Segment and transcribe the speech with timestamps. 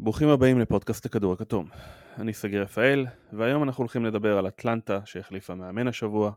[0.00, 1.68] ברוכים הבאים לפודקאסט הכדור הכתום.
[2.18, 6.32] אני סגיר רפאל, והיום אנחנו הולכים לדבר על אטלנטה שהחליפה מאמן השבוע,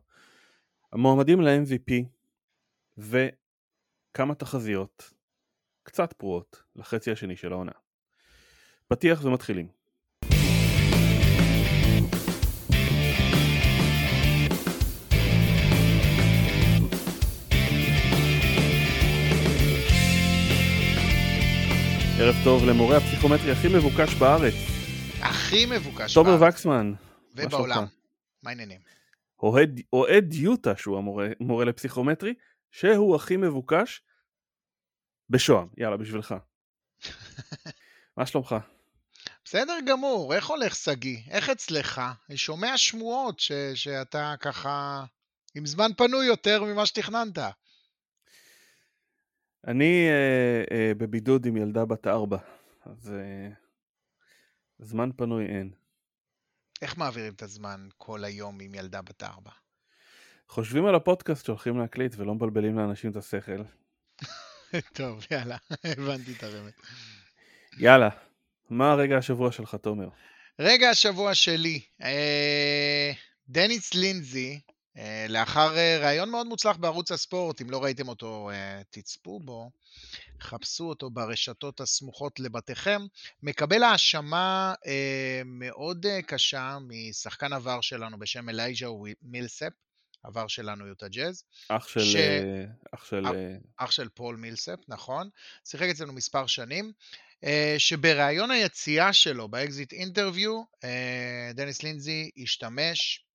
[0.93, 1.93] המועמדים ל-MVP
[2.97, 5.13] וכמה תחזיות
[5.83, 7.71] קצת פרועות לחצי השני של העונה.
[8.87, 9.80] פתיח ומתחילים.
[22.21, 24.53] ערב טוב למורה הפסיכומטרי הכי מבוקש בארץ.
[25.21, 26.91] הכי מבוקש תומר בארץ וקסמן.
[26.91, 27.85] מה ובעולם.
[28.43, 28.79] מה העניינים?
[29.43, 32.33] אוהד, אוהד יוטה שהוא המורה מורה לפסיכומטרי,
[32.71, 34.01] שהוא הכי מבוקש
[35.29, 35.67] בשוהם.
[35.77, 36.35] יאללה, בשבילך.
[38.17, 38.55] מה שלומך?
[39.45, 41.17] בסדר גמור, איך הולך שגיא?
[41.29, 42.01] איך אצלך?
[42.29, 45.03] אני שומע שמועות ש- שאתה ככה
[45.55, 47.37] עם זמן פנוי יותר ממה שתכננת.
[49.67, 52.37] אני אה, אה, בבידוד עם ילדה בת ארבע,
[52.85, 53.49] אז אה,
[54.79, 55.71] זמן פנוי אין.
[56.81, 59.51] איך מעבירים את הזמן כל היום עם ילדה בת ארבע?
[60.47, 63.61] חושבים על הפודקאסט שהולכים להקליט ולא מבלבלים לאנשים את השכל.
[64.93, 65.57] טוב, יאללה,
[65.97, 66.73] הבנתי את הרמת.
[67.77, 68.09] יאללה,
[68.69, 70.09] מה הרגע השבוע שלך, תומר?
[70.59, 73.11] רגע השבוע שלי, אה,
[73.47, 74.59] דניס לינזי,
[75.29, 79.71] לאחר אה, ראיון מאוד מוצלח בערוץ הספורט, אם לא ראיתם אותו, אה, תצפו בו,
[80.41, 83.01] חפשו אותו ברשתות הסמוכות לבתיכם,
[83.43, 88.87] מקבל האשמה אה, מאוד אה, קשה משחקן עבר שלנו בשם אלייז'ה
[89.21, 89.73] מילספ,
[90.23, 91.99] עבר שלנו יוטה ג'אז, אח של...
[91.99, 92.63] ש- אה,
[92.95, 93.25] אח של...
[93.25, 95.29] אה, אה, אח של פול מילספ, נכון,
[95.65, 96.91] שיחק אצלנו מספר שנים,
[97.43, 103.30] אה, שבראיון היציאה שלו, ב exit interview, אה, דניס לינזי השתמש אה,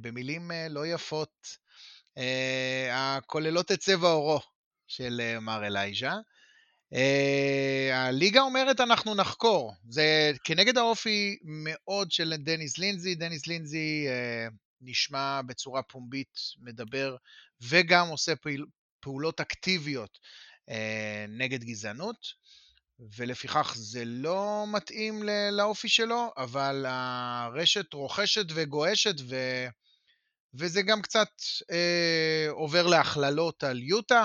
[0.00, 1.56] במילים אה, לא יפות,
[2.18, 4.40] אה, הכוללות את צבע עורו
[4.86, 6.12] של אה, מר אלייז'ה.
[6.94, 14.48] אה, הליגה אומרת אנחנו נחקור, זה כנגד האופי מאוד של דניס לינזי, דניס לינזי אה,
[14.80, 17.16] נשמע בצורה פומבית, מדבר
[17.60, 18.64] וגם עושה פעיל,
[19.00, 20.18] פעולות אקטיביות
[20.68, 22.26] אה, נגד גזענות,
[23.16, 25.22] ולפיכך זה לא מתאים
[25.52, 29.36] לאופי שלו, אבל הרשת רוכשת וגועשת, ו...
[30.54, 31.28] וזה גם קצת
[31.70, 34.24] אה, עובר להכללות על יוטה,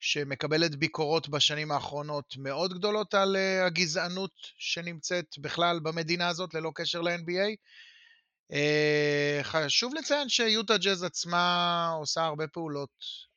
[0.00, 7.00] שמקבלת ביקורות בשנים האחרונות מאוד גדולות על אה, הגזענות שנמצאת בכלל במדינה הזאת, ללא קשר
[7.00, 7.56] ל-NBA.
[8.52, 12.90] אה, חשוב לציין שיוטה ג'אז עצמה עושה הרבה פעולות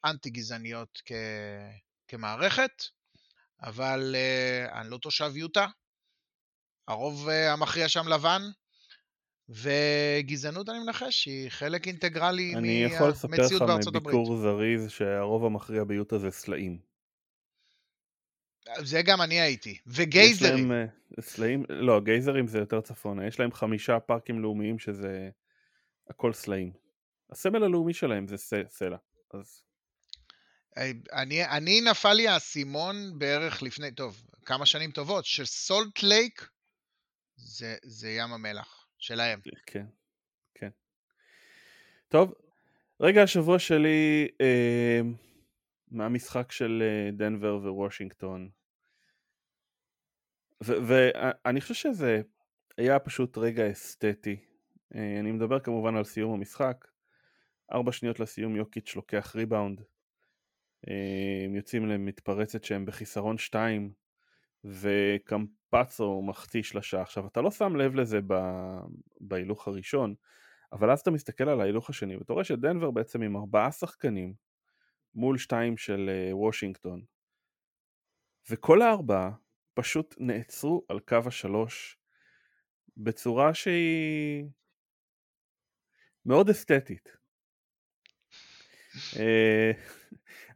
[0.06, 1.12] אנטי-גזעניות כ...
[2.08, 2.84] כמערכת,
[3.64, 5.68] אבל אה, אני לא תושב יוטה,
[6.88, 8.42] הרוב אה, המכריע שם לבן,
[9.50, 14.16] וגזענות, אני מנחש, היא חלק אינטגרלי אני יכול לספר לך מהמציאות בארצות הברית.
[14.16, 16.80] מביקור זריז שהרוב המכריע ביוטה זה סלעים.
[18.80, 19.78] זה גם אני הייתי.
[19.88, 20.72] וגייזרים.
[20.72, 25.30] להם, אה, סלעים, לא, גייזרים זה יותר צפונה, יש להם חמישה פארקים לאומיים שזה
[26.10, 26.72] הכל סלעים.
[27.32, 28.98] הסמל הלאומי שלהם זה סלע,
[29.34, 29.62] אז
[31.14, 36.50] אני, אני נפל לי האסימון בערך לפני, טוב, כמה שנים טובות, שסולט לייק
[37.36, 39.40] זה, זה ים המלח שלהם.
[39.66, 39.86] כן,
[40.56, 40.70] כן.
[42.08, 42.34] טוב,
[43.00, 45.02] רגע השבוע שלי אה,
[45.92, 48.50] מהמשחק של אה, דנבר ווושינגטון.
[50.62, 52.22] ואני חושב שזה
[52.78, 54.38] היה פשוט רגע אסתטי.
[54.96, 56.88] אה, אני מדבר כמובן על סיום המשחק.
[57.72, 59.82] ארבע שניות לסיום יוקיץ' לוקח ריבאונד.
[60.90, 63.94] אה, הם יוצאים למתפרצת שהם בחיסרון שתיים
[64.64, 67.02] וקמפצו מחטיא שלושה.
[67.02, 68.80] עכשיו אתה לא שם לב לזה ב-
[69.20, 70.16] בהילוך הראשון,
[70.72, 74.34] אבל אז אתה מסתכל על ההילוך השני ואתה רואה שדנבר בעצם עם ארבעה שחקנים
[75.16, 77.02] מול שתיים של אה, וושינגטון
[78.50, 79.32] וכל הארבעה
[79.74, 81.98] פשוט נעצרו על קו השלוש
[82.98, 84.46] בצורה שהיא
[86.26, 87.21] מאוד אסתטית.
[89.20, 89.72] אה,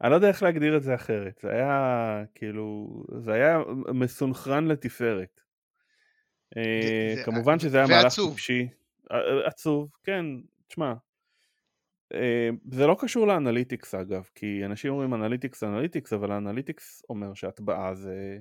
[0.01, 2.87] אני לא יודע איך להגדיר את זה אחרת, זה היה כאילו,
[3.19, 3.59] זה היה
[3.93, 5.41] מסונכרן לתפארת.
[6.57, 6.61] אה,
[7.15, 8.05] זה- כמובן שזה היה מהלך.
[8.29, 8.67] טיפשי,
[9.11, 10.25] אה, עצוב, כן,
[10.67, 10.93] תשמע,
[12.71, 17.33] זה לא קשור ל analytics אגב, כי אנשים אומרים analytics analytics, אבל ה analytics אומר
[17.33, 18.39] שהטבעה זה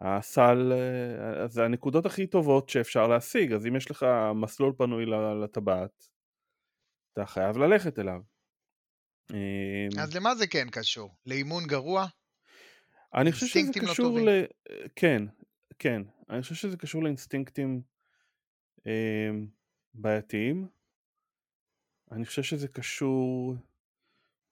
[0.00, 0.72] הסל,
[1.46, 5.06] זה הנקודות הכי טובות שאפשר להשיג, אז אם יש לך מסלול פנוי
[5.42, 6.08] לטבעת,
[7.12, 8.20] אתה חייב ללכת אליו.
[9.34, 11.14] אה, אז למה זה כן קשור?
[11.26, 12.06] לאימון גרוע?
[13.14, 14.28] אני חושב שזה לא קשור טובים.
[14.28, 14.30] ל...
[14.96, 15.22] כן,
[15.78, 16.02] כן.
[16.30, 17.82] אני חושב שזה קשור לאינסטינקטים
[18.86, 19.30] אה,
[19.94, 20.68] בעייתיים.
[22.12, 23.54] אני חושב שזה קשור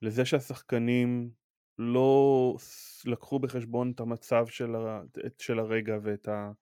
[0.02, 1.30] לזה שהשחקנים
[1.78, 2.56] לא
[3.04, 5.00] לקחו בחשבון את המצב של, ה,
[5.38, 6.52] של הרגע ואת ה...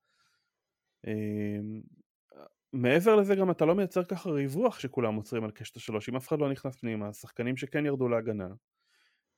[2.75, 6.29] מעבר לזה גם אתה לא מייצר ככה ריווח שכולם עוצרים על קשת השלוש, אם אף
[6.29, 8.49] אחד לא נכנס פנימה, השחקנים שכן ירדו להגנה,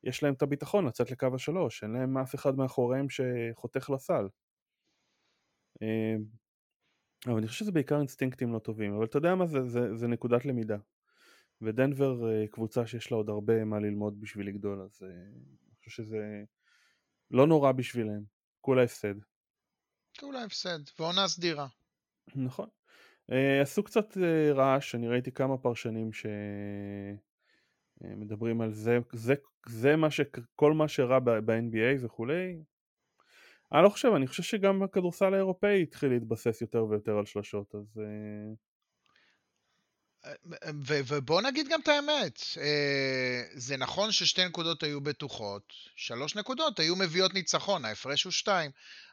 [0.04, 4.28] יש להם את הביטחון לצאת לקו השלוש, אין להם אף אחד מאחוריהם שחותך לסל.
[5.82, 6.24] אמ,
[7.26, 10.06] אבל אני חושב שזה בעיקר אינסטינקטים לא טובים, אבל אתה יודע מה, זה, זה, זה
[10.06, 10.76] נקודת למידה.
[11.62, 15.90] ודנבר אה, קבוצה שיש לה עוד הרבה מה ללמוד בשביל לגדול, אז אה, אני חושב
[15.90, 16.42] שזה
[17.30, 18.22] לא נורא בשבילם,
[18.60, 19.14] כולה הפסד.
[20.20, 21.66] כולה הפסד, ועונה סדירה.
[22.36, 22.68] נכון.
[23.32, 24.16] אה, עשו קצת
[24.54, 26.10] רעש, אני ראיתי כמה פרשנים
[28.02, 29.34] שמדברים על זה, זה,
[29.66, 30.20] זה מה ש...
[30.54, 32.62] כל מה שרע ב-NBA וכולי.
[33.72, 38.00] אני לא חושב, אני חושב שגם הכדורסל האירופאי התחיל להתבסס יותר ויותר על שלשות, אז...
[41.08, 46.96] ובוא נגיד גם את האמת, אה, זה נכון ששתי נקודות היו בטוחות, שלוש נקודות היו
[46.96, 48.70] מביאות ניצחון, ההפרש הוא שתיים.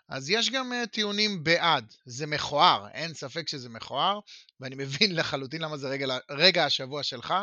[0.10, 4.20] אז יש גם אה, טיעונים בעד, זה מכוער, אין ספק שזה מכוער,
[4.60, 7.34] ואני מבין לחלוטין למה זה רגע, רגע השבוע שלך,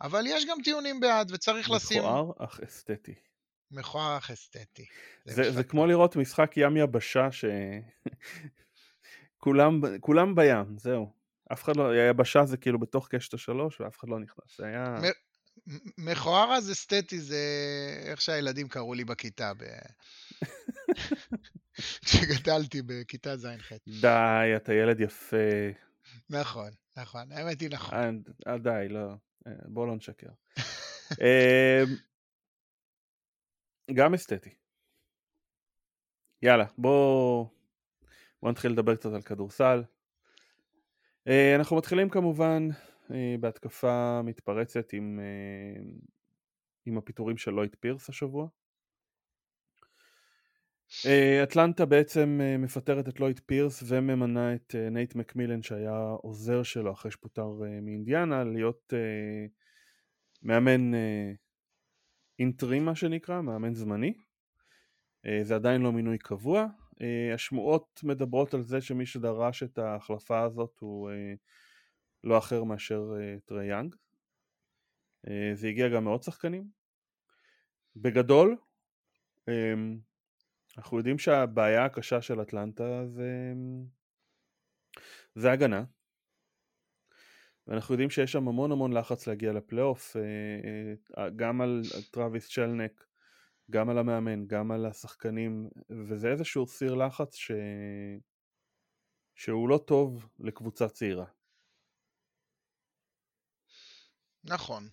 [0.00, 1.98] אבל יש גם טיעונים בעד, וצריך מכוער לשים...
[1.98, 3.14] מכוער אך אסתטי.
[3.70, 4.86] מכוער אך אסתטי.
[5.24, 7.44] זה, זה, זה כמו לראות משחק ים יבשה ש...
[9.44, 11.15] כולם, כולם בים, זהו.
[11.52, 14.98] אף אחד לא, היבשה זה כאילו בתוך קשת השלוש ואף אחד לא נכנס, זה היה...
[15.98, 17.40] מכוער אז אסתטי זה
[18.04, 19.64] איך שהילדים קראו לי בכיתה, ב...
[22.04, 23.72] כשגדלתי בכיתה ז'-ח'.
[24.00, 25.36] די, אתה ילד יפה.
[26.30, 28.22] נכון, נכון, האמת היא נכון.
[28.62, 29.14] די, לא,
[29.46, 30.30] אה, בוא לא נשקר.
[31.20, 31.96] אמ,
[33.94, 34.50] גם אסתטי.
[36.42, 37.46] יאללה, בוא...
[38.42, 39.82] בוא נתחיל לדבר קצת על כדורסל.
[41.28, 42.68] אה, אנחנו מתחילים כמובן
[43.10, 45.82] אה, בהתקפה מתפרצת עם, אה,
[46.86, 48.48] עם הפיטורים של לויד פירס השבוע.
[51.42, 57.48] אטלנטה בעצם מפטרת את לויד פירס וממנה את נייט מקמילן שהיה עוזר שלו אחרי שפוטר
[57.82, 58.92] מאינדיאנה להיות
[60.42, 60.92] מאמן
[62.38, 64.14] interim מה שנקרא, מאמן זמני.
[65.42, 66.66] זה עדיין לא מינוי קבוע,
[67.34, 71.14] השמועות מדברות על זה שמי שדרש את ההחלפה הזאת הוא uh,
[72.24, 73.94] לא אחר מאשר uh, טרי יאנג.
[75.26, 76.70] Uh, זה הגיע גם מעוד שחקנים.
[77.96, 78.56] בגדול,
[79.40, 79.52] um,
[80.78, 83.52] אנחנו יודעים שהבעיה הקשה של אטלנטה זה,
[85.34, 85.84] זה הגנה.
[87.66, 90.16] ואנחנו יודעים שיש שם המון המון לחץ להגיע לפלייאוף,
[91.36, 93.06] גם על טראביס צ'לנק
[93.70, 95.68] גם על המאמן, גם על השחקנים,
[96.08, 97.50] וזה איזשהו סיר לחץ ש...
[99.34, 101.26] שהוא לא טוב לקבוצה צעירה.
[104.44, 104.88] נכון,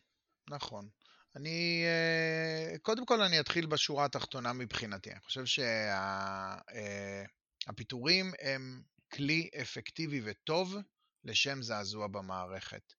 [0.50, 0.90] נכון.
[1.36, 5.12] אני, אה, קודם כל אני אתחיל בשורה התחתונה מבחינתי.
[5.12, 5.46] אני חושב
[7.66, 8.46] שהפיטורים שה...
[8.48, 8.84] אה, הם
[9.14, 10.76] כלי אפקטיבי וטוב
[11.24, 12.94] לשם זעזוע במערכת.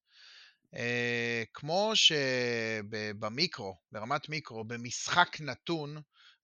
[0.77, 5.97] אה, כמו שבמיקרו, ברמת מיקרו, במשחק נתון,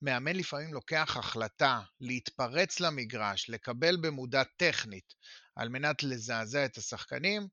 [0.02, 5.14] מאמן לפעמים לוקח החלטה להתפרץ למגרש, לקבל במודע טכנית
[5.56, 7.48] על מנת לזעזע את השחקנים,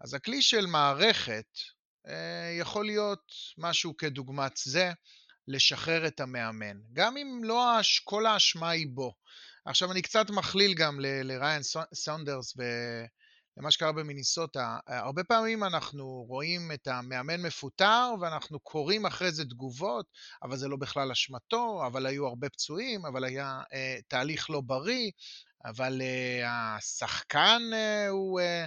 [0.00, 1.46] אז הכלי של מערכת
[2.08, 4.92] אה, יכול להיות משהו כדוגמת זה,
[5.48, 9.14] לשחרר את המאמן, גם אם לא כל האשמה היא בו.
[9.64, 11.62] עכשיו אני קצת מכליל גם לריין
[11.94, 12.56] סונדרס
[13.56, 14.78] למה שקרה במיניסוטה.
[14.86, 20.06] הרבה פעמים אנחנו רואים את המאמן מפוטר ואנחנו קוראים אחרי זה תגובות,
[20.42, 25.10] אבל זה לא בכלל אשמתו, אבל היו הרבה פצועים, אבל היה אה, תהליך לא בריא,
[25.64, 28.40] אבל אה, השחקן אה, הוא...
[28.40, 28.66] אה,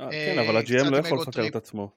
[0.00, 1.90] אה, כן, אבל ה-GM לא יכול לפטר את עצמו.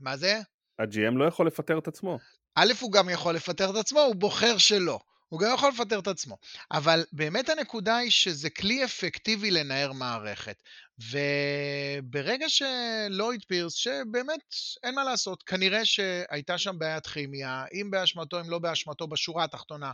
[0.00, 0.40] מה זה?
[0.78, 2.18] ה-GM לא יכול לפטר את עצמו.
[2.54, 4.98] א', הוא גם יכול לפטר את עצמו, הוא בוחר שלא.
[5.28, 6.38] הוא גם יכול לפטר את עצמו.
[6.70, 10.62] אבל באמת הנקודה היא שזה כלי אפקטיבי לנער מערכת.
[10.98, 14.40] וברגע שלויד פירס, שבאמת
[14.84, 19.92] אין מה לעשות, כנראה שהייתה שם בעיית כימיה, אם באשמתו, אם לא באשמתו, בשורה התחתונה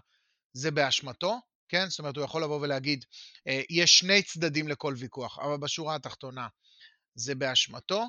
[0.52, 1.88] זה באשמתו, כן?
[1.88, 3.04] זאת אומרת, הוא יכול לבוא ולהגיד,
[3.48, 6.48] אה, יש שני צדדים לכל ויכוח, אבל בשורה התחתונה
[7.14, 8.04] זה באשמתו,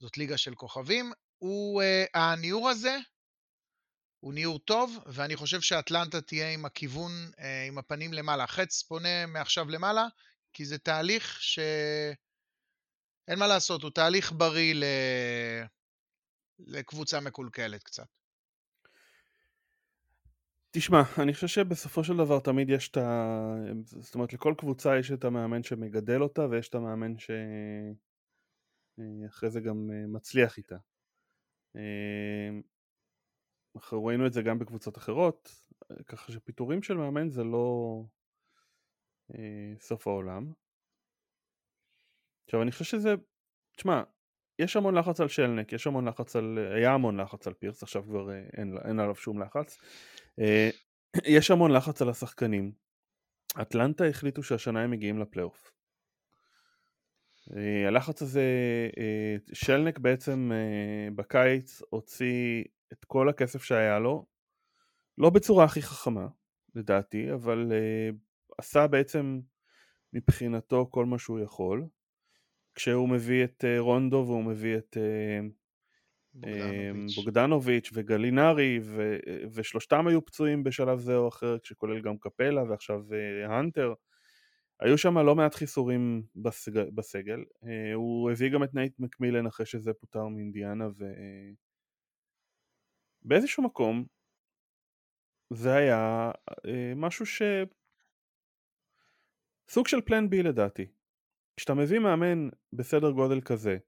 [0.00, 1.12] זאת ליגה של כוכבים.
[1.38, 2.98] הוא, אה, הניעור הזה
[4.20, 8.46] הוא ניעור טוב, ואני חושב שאטלנטה תהיה עם הכיוון, אה, עם הפנים למעלה.
[8.46, 10.06] חץ פונה מעכשיו למעלה,
[10.52, 11.58] כי זה תהליך ש...
[13.28, 14.84] אין מה לעשות, הוא תהליך בריא ל...
[16.58, 18.06] לקבוצה מקולקלת קצת.
[20.70, 23.54] תשמע, אני חושב שבסופו של דבר תמיד יש את ה...
[23.84, 27.14] זאת אומרת, לכל קבוצה יש את המאמן שמגדל אותה, ויש את המאמן
[28.98, 30.76] שאחרי זה גם אה, מצליח איתה.
[33.78, 35.62] אנחנו ראינו את זה גם בקבוצות אחרות,
[36.06, 38.02] ככה שפיטורים של מאמן זה לא
[39.34, 40.52] אה, סוף העולם.
[42.44, 43.14] עכשיו אני חושב שזה,
[43.76, 44.02] תשמע,
[44.58, 48.02] יש המון לחץ על שלנק, יש המון לחץ על, היה המון לחץ על פירס, עכשיו
[48.02, 49.78] כבר אה, אין, אין עליו שום לחץ.
[50.40, 50.70] אה,
[51.36, 52.72] יש המון לחץ על השחקנים.
[53.62, 55.72] אטלנטה החליטו שהשנה הם מגיעים לפלייאוף.
[57.56, 58.42] אה, הלחץ הזה,
[58.98, 60.50] אה, שלנק בעצם
[61.14, 64.26] בקיץ הוציא את כל הכסף שהיה לו,
[65.18, 66.28] לא בצורה הכי חכמה
[66.74, 67.72] לדעתי, אבל
[68.58, 69.40] עשה בעצם
[70.12, 71.86] מבחינתו כל מה שהוא יכול,
[72.74, 74.96] כשהוא מביא את רונדו והוא מביא את
[76.34, 79.16] בוגדנוביץ', בוגדנוביץ' וגלינרי ו,
[79.54, 83.02] ושלושתם היו פצועים בשלב זה או אחר, כשכולל גם קפלה ועכשיו
[83.48, 83.94] האנטר.
[84.80, 87.44] היו שם לא מעט חיסורים בסגל, בסגל.
[87.94, 90.88] הוא הביא גם את נייט מקמילן אחרי שזה פוטר מאינדיאנה
[93.28, 94.04] ובאיזשהו מקום
[95.50, 96.30] זה היה
[96.66, 97.42] אה, משהו ש...
[99.68, 100.86] סוג של plan B לדעתי.
[101.56, 103.78] כשאתה מביא מאמן בסדר גודל כזה,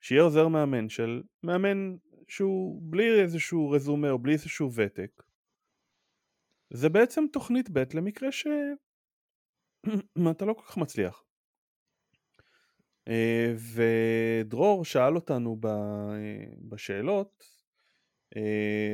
[0.00, 1.96] שיהיה עוזר מאמן של מאמן
[2.28, 5.22] שהוא בלי איזשהו רזומה או בלי איזשהו ותק,
[6.72, 8.46] זה בעצם תוכנית ב' למקרה ש...
[10.30, 11.24] אתה לא כל כך מצליח.
[13.08, 15.60] אה, ודרור שאל אותנו
[16.68, 17.55] בשאלות, אה,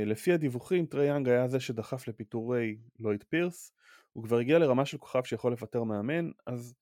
[0.07, 3.73] לפי הדיווחים טרי יאנג היה זה שדחף לפיטורי לויד פירס,
[4.13, 6.75] הוא כבר הגיע לרמה של כוכב שיכול לפטר מאמן, אז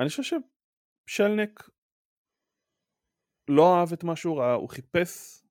[0.00, 0.38] אני חושב
[1.08, 1.70] ששלנק
[3.48, 5.42] לא אהב את מה שהוא ראה, הוא חיפש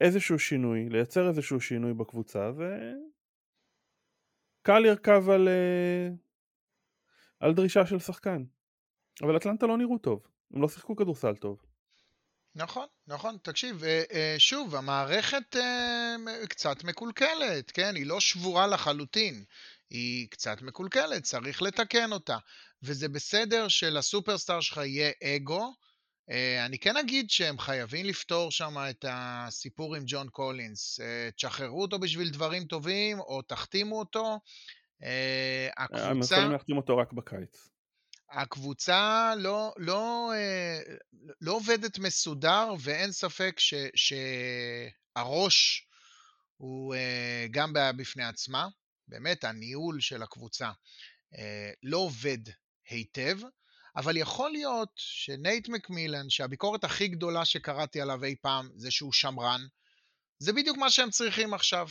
[0.00, 2.50] איזשהו שינוי, לייצר איזשהו שינוי בקבוצה,
[4.62, 6.08] וקל לרכב על, אה,
[7.40, 8.44] על דרישה של שחקן.
[9.22, 11.71] אבל אטלנטה לא נראו טוב, הם לא שיחקו כדורסל טוב.
[12.54, 13.36] נכון, נכון.
[13.42, 16.16] תקשיב, אה, אה, שוב, המערכת אה,
[16.48, 17.94] קצת מקולקלת, כן?
[17.94, 19.44] היא לא שבורה לחלוטין.
[19.90, 22.38] היא קצת מקולקלת, צריך לתקן אותה.
[22.82, 25.74] וזה בסדר שלסופרסטאר שלך יהיה אגו.
[26.66, 31.00] אני כן אגיד שהם חייבים לפתור שם את הסיפור עם ג'ון קולינס.
[31.36, 34.38] תשחררו אותו בשביל דברים טובים, או תחתימו אותו.
[35.76, 36.10] הקבוצה...
[36.10, 37.71] הם יכולים להחתים אותו רק בקיץ.
[38.32, 40.80] הקבוצה לא, לא, אה,
[41.40, 45.86] לא עובדת מסודר, ואין ספק ש, שהראש
[46.56, 48.68] הוא אה, גם בעיה בפני עצמה.
[49.08, 50.70] באמת, הניהול של הקבוצה
[51.38, 52.38] אה, לא עובד
[52.88, 53.38] היטב,
[53.96, 59.60] אבל יכול להיות שנייט מקמילן, שהביקורת הכי גדולה שקראתי עליו אי פעם זה שהוא שמרן,
[60.38, 61.88] זה בדיוק מה שהם צריכים עכשיו.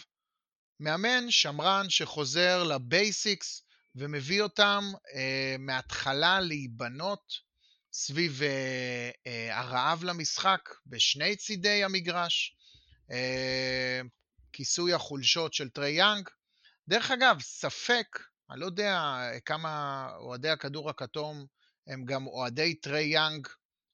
[0.80, 3.64] מאמן שמרן שחוזר ל basics,
[3.96, 4.84] ומביא אותם
[5.16, 7.34] אה, מההתחלה להיבנות
[7.94, 12.56] סביב אה, אה, הרעב למשחק בשני צידי המגרש,
[13.12, 14.02] אה,
[14.54, 16.30] כיסוי החולשות של טרי יאנג.
[16.88, 18.20] דרך אגב, ספק,
[18.52, 21.46] אני לא יודע כמה אוהדי הכדור הכתום
[21.88, 23.48] הם גם אוהדי טרי יאנג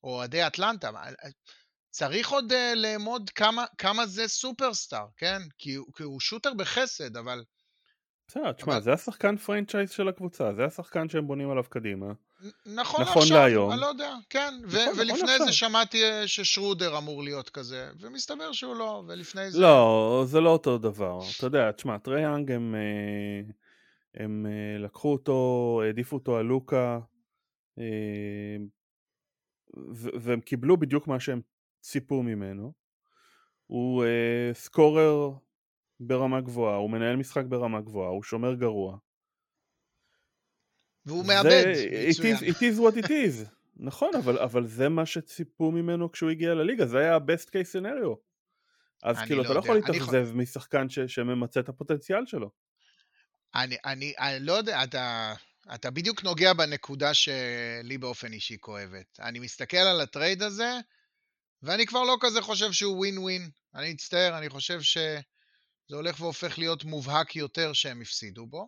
[0.04, 1.30] או אוהדי אטלנטה, אה,
[1.90, 5.42] צריך עוד uh, לאמוד כמה, כמה זה סופרסטאר, כן?
[5.58, 7.44] כי, כי הוא shooter בחסד, אבל
[8.28, 8.80] בסדר, תשמע.
[8.80, 12.14] זה השחקן franchise של הקבוצה, זה השחקן שהם בונים עליו קדימה.
[12.66, 13.72] נכון, נכון עכשיו, להיום.
[13.72, 14.54] אני לא יודע, כן.
[14.64, 19.04] נכון, ו- נכון ולפני נכון זה שמעתי אה, ששרודר אמור להיות כזה, ומסתבר שהוא לא,
[19.08, 19.60] ולפני זה...
[19.60, 21.20] לא, זה לא אותו דבר.
[21.38, 22.82] אתה יודע, תשמע, טרייאנג הם, אה,
[24.24, 27.00] הם, הם אה, לקחו אותו, העדיפו אותו על לוקה,
[30.22, 31.42] והם קיבלו בדיוק מה שהם
[31.82, 32.74] ציפו ממנו.
[33.68, 34.06] הוא
[34.54, 35.32] scorer
[36.00, 38.98] ברמה גבוהה, הוא מנהל משחק ברמה גבוהה, הוא שומר גרוע.
[41.06, 41.66] והוא מאבד,
[42.12, 42.36] מצוין.
[42.36, 43.50] It is, it is what it is.
[43.90, 48.16] נכון, אבל, אבל זה מה שציפו ממנו כשהוא הגיע לליגה, זה היה ה-best case scenario.
[49.04, 52.52] אז כאילו, לא אתה לא יכול להתאכזב משחקן ש, שממצה את הפוטנציאל שלו.
[53.56, 55.34] אני, אני, אני לא יודע, אתה,
[55.74, 59.20] אתה בדיוק נוגע בנקודה שלי באופן אישי כואבת.
[59.20, 60.80] אני מסתכל על ה trade הזה,
[61.64, 63.50] ואני כבר לא כזה חושב שהוא ווין ווין.
[63.76, 64.98] אני מצטער, אני חושב ש...
[65.90, 68.68] זה הולך והופך להיות מובהק יותר שהם הפסידו בו.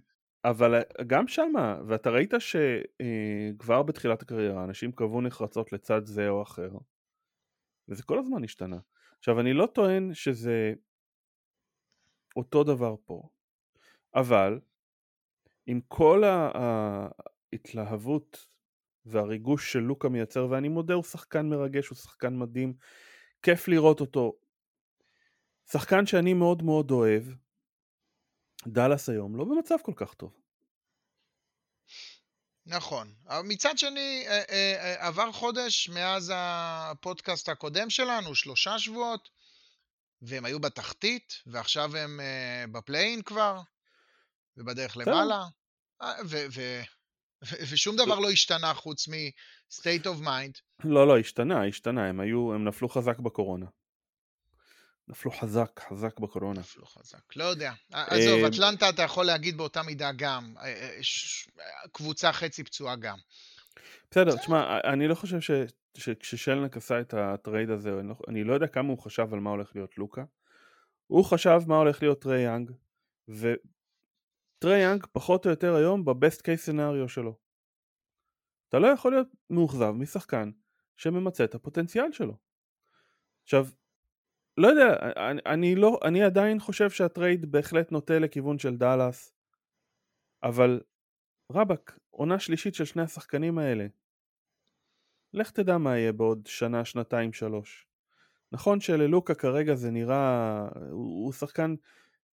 [0.44, 6.70] אבל גם שמה, ואתה ראית שכבר בתחילת הקריירה אנשים קבעו נחרצות לצד זה או אחר.
[7.88, 8.78] וזה כל הזמן השתנה.
[9.18, 10.72] עכשיו אני לא טוען שזה
[12.38, 13.28] אותו דבר פה,
[14.14, 14.60] אבל
[15.66, 16.22] עם כל
[17.52, 18.46] ההתלהבות
[19.04, 22.74] והריגוש של לוקה מייצר, ואני מודה הוא שחקן מרגש, הוא שחקן מדהים,
[23.42, 24.32] כיף לראות אותו.
[25.72, 27.22] שחקן שאני מאוד מאוד אוהב,
[28.66, 30.40] דאלאס היום לא במצב כל כך טוב.
[32.66, 33.14] נכון.
[33.44, 39.28] מצד שני, אה, אה, אה, עבר חודש מאז הפודקאסט הקודם שלנו, שלושה שבועות,
[40.22, 42.20] והם היו בתחתית, ועכשיו הם
[42.72, 43.60] בפליין כבר,
[44.56, 45.44] ובדרך למעלה,
[47.42, 50.60] ושום דבר לא השתנה חוץ מ-state of mind.
[50.84, 53.66] לא, לא, השתנה, השתנה, הם היו, הם נפלו חזק בקורונה.
[55.08, 56.60] נפלו חזק, חזק בקורונה.
[56.60, 57.72] נפלו חזק, לא יודע.
[57.92, 60.54] עזוב, אטלנטה אתה יכול להגיד באותה מידה גם.
[61.92, 63.18] קבוצה חצי פצועה גם.
[64.10, 65.50] בסדר, תשמע, אני לא חושב ש,
[65.98, 69.40] שכששלנק עשה את ה trade הזה, אני לא, אני לא יודע כמה הוא חשב על
[69.40, 70.24] מה הולך להיות לוקה.
[71.06, 72.70] הוא חשב מה הולך להיות טרי יאנג,
[73.28, 77.38] וטרי יאנג פחות או יותר היום ב best case scenario שלו.
[78.68, 80.50] אתה לא יכול להיות מאוכזב משחקן
[80.96, 82.36] שממצה את הפוטנציאל שלו.
[83.42, 83.66] עכשיו,
[84.56, 89.34] לא יודע, אני, אני, לא, אני עדיין חושב שה trade בהחלט נוטה לכיוון של דאלאס,
[90.42, 90.80] אבל
[91.52, 93.86] רבאק, עונה שלישית של שני השחקנים האלה.
[95.32, 97.86] לך תדע מה יהיה בעוד שנה, שנתיים, שלוש.
[98.52, 101.74] נכון שללוקה כרגע זה נראה, הוא, הוא שחקן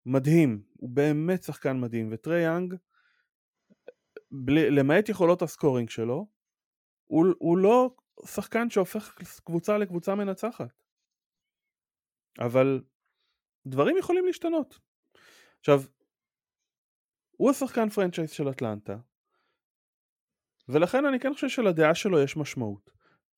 [0.05, 2.75] מדהים, הוא באמת שחקן מדהים, וטרי יאנג,
[4.49, 6.27] למעט יכולות הסקורינג שלו,
[7.07, 10.83] הוא, הוא לא שחקן שהופך קבוצה לקבוצה מנצחת.
[12.39, 12.81] אבל
[13.65, 14.79] דברים יכולים להשתנות.
[15.59, 15.81] עכשיו,
[17.31, 18.97] הוא השחקן franchise של אטלנטה,
[20.69, 22.91] ולכן אני כן חושב שלדעה שלו יש משמעות.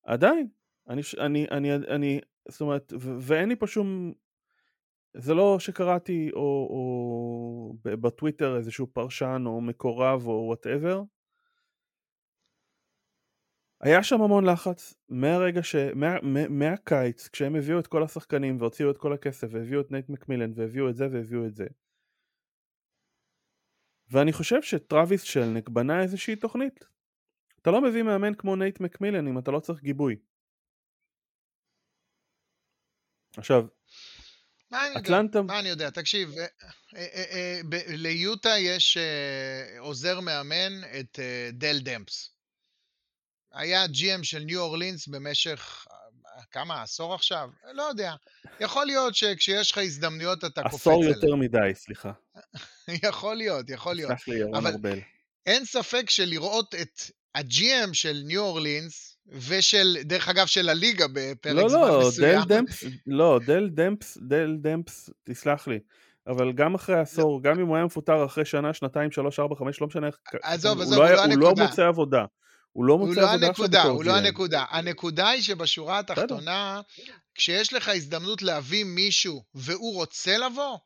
[0.04, 0.48] עדיין,
[0.88, 4.12] אני, אני, אני, אני זאת אומרת, ו- ואין לי פה שום,
[5.16, 11.02] זה לא שקראתי או, או בטוויטר איזשהו פרשן או מקורב או whatever,
[13.80, 15.76] היה שם המון לחץ מהרגע ש...
[15.94, 20.08] מה, מה, מהקיץ כשהם הביאו את כל השחקנים והוציאו את כל הכסף והביאו את נייט
[20.08, 21.66] מקמילן והביאו את זה והביאו את זה.
[24.10, 26.84] ואני חושב שטרוויס שלנק בנה איזושהי תוכנית
[27.64, 30.16] אתה לא מביא מאמן כמו נייט מקמילן אם אתה לא צריך גיבוי
[33.36, 33.66] עכשיו
[34.70, 35.38] מה אני אטלנטה...
[35.38, 35.52] יודע?
[35.52, 35.90] מה אני יודע?
[35.90, 36.46] תקשיב, אה,
[36.96, 38.98] אה, אה, ליוטה יש
[39.78, 41.18] עוזר מאמן את
[41.52, 42.30] דל דמפס.
[43.52, 45.86] היה GM של ניו אורלינס במשך,
[46.50, 47.50] כמה, עשור עכשיו?
[47.72, 48.14] לא יודע.
[48.60, 52.12] יכול להיות שכשיש לך הזדמנויות אתה קופץ עשור יותר מדי, סליחה.
[53.08, 54.10] יכול להיות, יכול להיות.
[54.10, 54.98] סלח לי, ירון ארבל.
[55.46, 57.00] אין ספק שלראות את
[57.34, 62.40] ה-GM של ניו אורלינס, ושל, דרך אגב, של הליגה בפרק לא, זמן לא, מסוים.
[62.40, 65.78] דל דמפס, לא, דל דמפס, דל דמפס, תסלח לי.
[66.26, 67.50] אבל גם אחרי עשור, לא.
[67.50, 70.16] גם אם הוא היה מפוטר אחרי שנה, שנתיים, שלוש, ארבע, חמש, לא משנה איך...
[70.42, 71.50] עזוב, עזוב, הוא לא הנקודה.
[71.50, 72.24] הוא לא מוצא עבודה.
[72.72, 74.64] הוא לא מוצא לא עבודה עכשיו בתור הוא לא הנקודה.
[74.70, 76.80] הנקודה היא שבשורה התחתונה,
[77.34, 80.78] כשיש לך הזדמנות להביא מישהו והוא רוצה לבוא,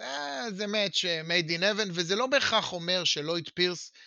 [0.00, 3.98] אה, זה match made in heaven, וזה לא בהכרח אומר שלויד פירס, אה,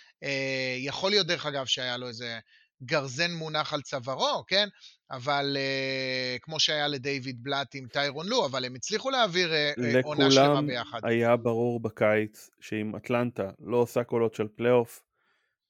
[0.77, 2.39] יכול להיות דרך אגב שהיה לו איזה
[2.83, 4.67] גרזן מונח על צווארו, כן?
[5.11, 9.99] אבל אה, כמו שהיה לדייוויד בלאט עם טיירון לו, אבל הם הצליחו להעביר אה, אה
[10.03, 10.97] עונה שלמה ביחד.
[10.97, 15.03] לכולם היה ברור בקיץ שאם אטלנטה לא עושה קולות של פלייאוף,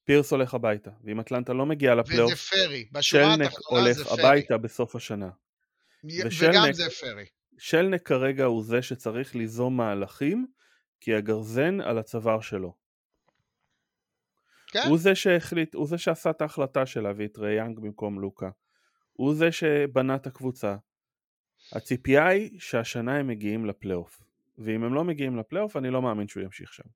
[0.04, 4.12] פירס הולך הביתה, ואם אטלנטה לא מגיעה לפלייאוף, וזה פרי, בשורה התחתונה זה פרי.
[4.12, 5.30] הולך הביתה בסוף השנה.
[6.04, 7.24] ושלנק, וגם זה פרי.
[7.58, 10.46] שלנק כרגע הוא זה שצריך ליזום מהלכים,
[11.00, 12.87] כי הגרזן על הצוואר שלו.
[14.72, 14.88] כן.
[14.88, 18.50] הוא זה שהחליט, הוא זה שעשה את ההחלטה של להביא את ריאנג במקום לוקה.
[19.12, 20.76] הוא זה שבנה את הקבוצה.
[21.72, 24.22] הציפייה היא שהשנה הם מגיעים לפלייאוף.
[24.58, 26.88] ואם הם לא מגיעים לפלייאוף, אני לא מאמין שהוא ימשיך שם.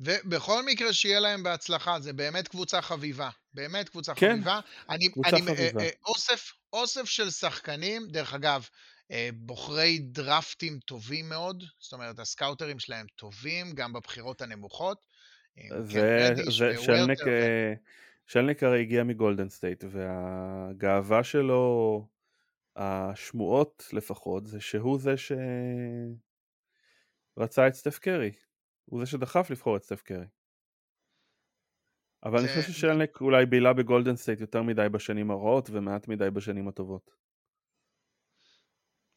[0.00, 3.30] ובכל מקרה שיהיה להם בהצלחה, זה באמת קבוצה חביבה.
[3.54, 4.60] באמת קבוצה כן, חביבה.
[4.90, 5.82] אני, קבוצה אני, אה, חביבה.
[5.82, 8.68] אה, אוסף, אוסף של שחקנים, דרך אגב,
[9.10, 14.98] אה, בוחרי דרפטים טובים מאוד, זאת אומרת, הסקאוטרים שלהם טובים, גם בבחירות הנמוכות.
[15.86, 17.18] ושלנק
[18.26, 22.06] שלנק הרי הגיע מגולדן סטייט, והגאווה שלו,
[22.76, 25.14] השמועות לפחות, זה שהוא זה
[27.36, 28.32] שרצה את סטף קרי.
[28.84, 30.26] הוא זה שדחף לבחור את סטף קרי.
[32.24, 32.44] אבל זה...
[32.44, 37.16] אני חושב ששלנק אולי בילה בגולדן סטייט יותר מדי בשנים הרעות ומעט מדי בשנים הטובות.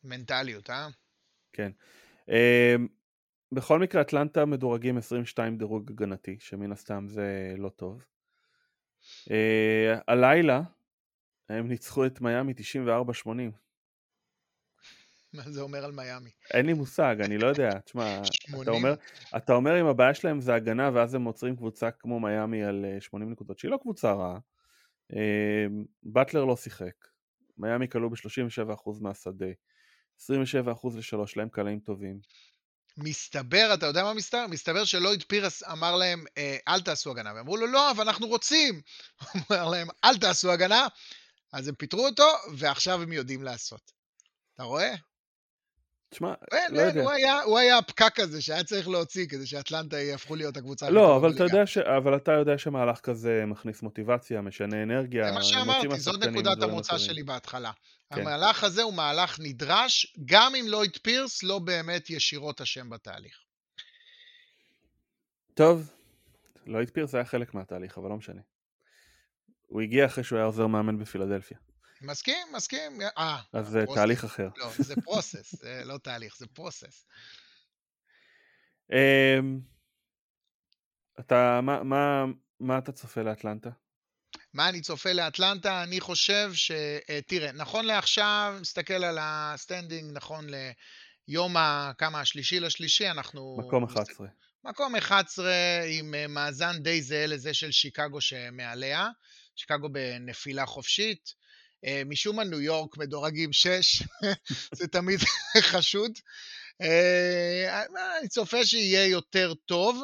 [0.04, 0.88] מנטליות, אה?
[1.54, 1.72] כן.
[2.28, 2.32] Uh,
[3.52, 8.06] בכל מקרה, אטלנטה מדורגים 22 דירוג הגנתי, שמן הסתם זה לא טוב.
[9.26, 9.32] Uh,
[10.08, 10.62] הלילה
[11.50, 13.26] הם ניצחו את מיאמי 94-80.
[15.34, 16.30] מה זה אומר על מיאמי?
[16.54, 17.80] אין לי מושג, אני לא יודע.
[17.80, 18.22] תשמע,
[18.62, 18.94] אתה אומר,
[19.38, 23.28] אתה אומר אם הבעיה שלהם זה הגנה ואז הם עוצרים קבוצה כמו מיאמי על 80
[23.28, 24.40] אה, נקודות, שהיא לא קבוצה רעה.
[26.04, 27.08] באטלר לא שיחק.
[27.58, 29.48] מיאמי כלו ב-37% מהשדה.
[30.20, 32.20] 27% לשלוש, להם קלעים טובים.
[32.98, 34.48] מסתבר, אתה יודע מה מסתבר?
[34.48, 37.34] מסתבר שלויד פירס אמר להם, אה, אל תעשו הגנה.
[37.36, 38.82] ואמרו לו, לא, אבל אנחנו רוצים.
[39.34, 40.88] הוא אמר להם, אל תעשו הגנה.
[41.54, 43.92] אז הם פיטרו אותו, ועכשיו הם יודעים לעשות.
[44.56, 44.96] אתה רואה?
[46.10, 46.34] תשמע,
[46.70, 47.02] לא יודע.
[47.02, 51.18] הוא היה, הוא היה הפקק הזה שהיה צריך להוציא כדי שאטלנטה יהפכו להיות הקבוצה לא,
[51.18, 51.78] אבל אתה, יודע ש...
[51.78, 55.26] אבל אתה יודע שמהלך כזה מכניס מוטיבציה, משנה אנרגיה.
[55.26, 57.72] זה מה שאמרתי, זאת נקודת המוצא שלי בהתחלה.
[58.14, 58.22] כן.
[58.22, 63.44] המהלך הזה הוא מהלך נדרש, גם אם לויד פירס לא באמת ישירות אשם בתהליך.
[65.54, 65.94] טוב,
[66.66, 68.42] לויד פירס היה חלק מהתהליך, אבל לא משנה.
[69.68, 71.58] הוא הגיע אחרי שהוא היה עוזר מאמן בפילדלפיה.
[72.02, 73.02] מסכים, מסכים.
[73.18, 74.50] אה, אז זה תהליך אחר.
[74.58, 77.06] לא, זה process, זה לא תהליך, זה process.
[78.92, 79.60] אמ,
[81.20, 82.26] אתה, מה, מה,
[82.60, 83.70] מה אתה צופה לאטלנטה?
[84.54, 85.84] מה אני צופה לאטלנטה?
[85.84, 86.72] אני חושב ש...
[87.10, 90.48] אה, תראה, נכון לעכשיו, נסתכל על ה standing, נכון
[91.28, 91.92] ליום ה...
[91.98, 92.20] כמה?
[92.20, 93.58] השלישי לשלישי, אנחנו...
[93.60, 94.28] מקום 11.
[94.64, 95.46] מקום 11
[95.88, 99.10] עם אה, מאזן די זהה לזה של שיקגו שמעליה.
[99.56, 101.34] שיקגו בנפילה חופשית.
[101.86, 104.04] אה, משום מה ניו יורק מדורגים 6,
[104.78, 105.20] זה תמיד
[105.72, 106.12] חשוד.
[108.20, 110.02] אני צופה שיהיה יותר טוב,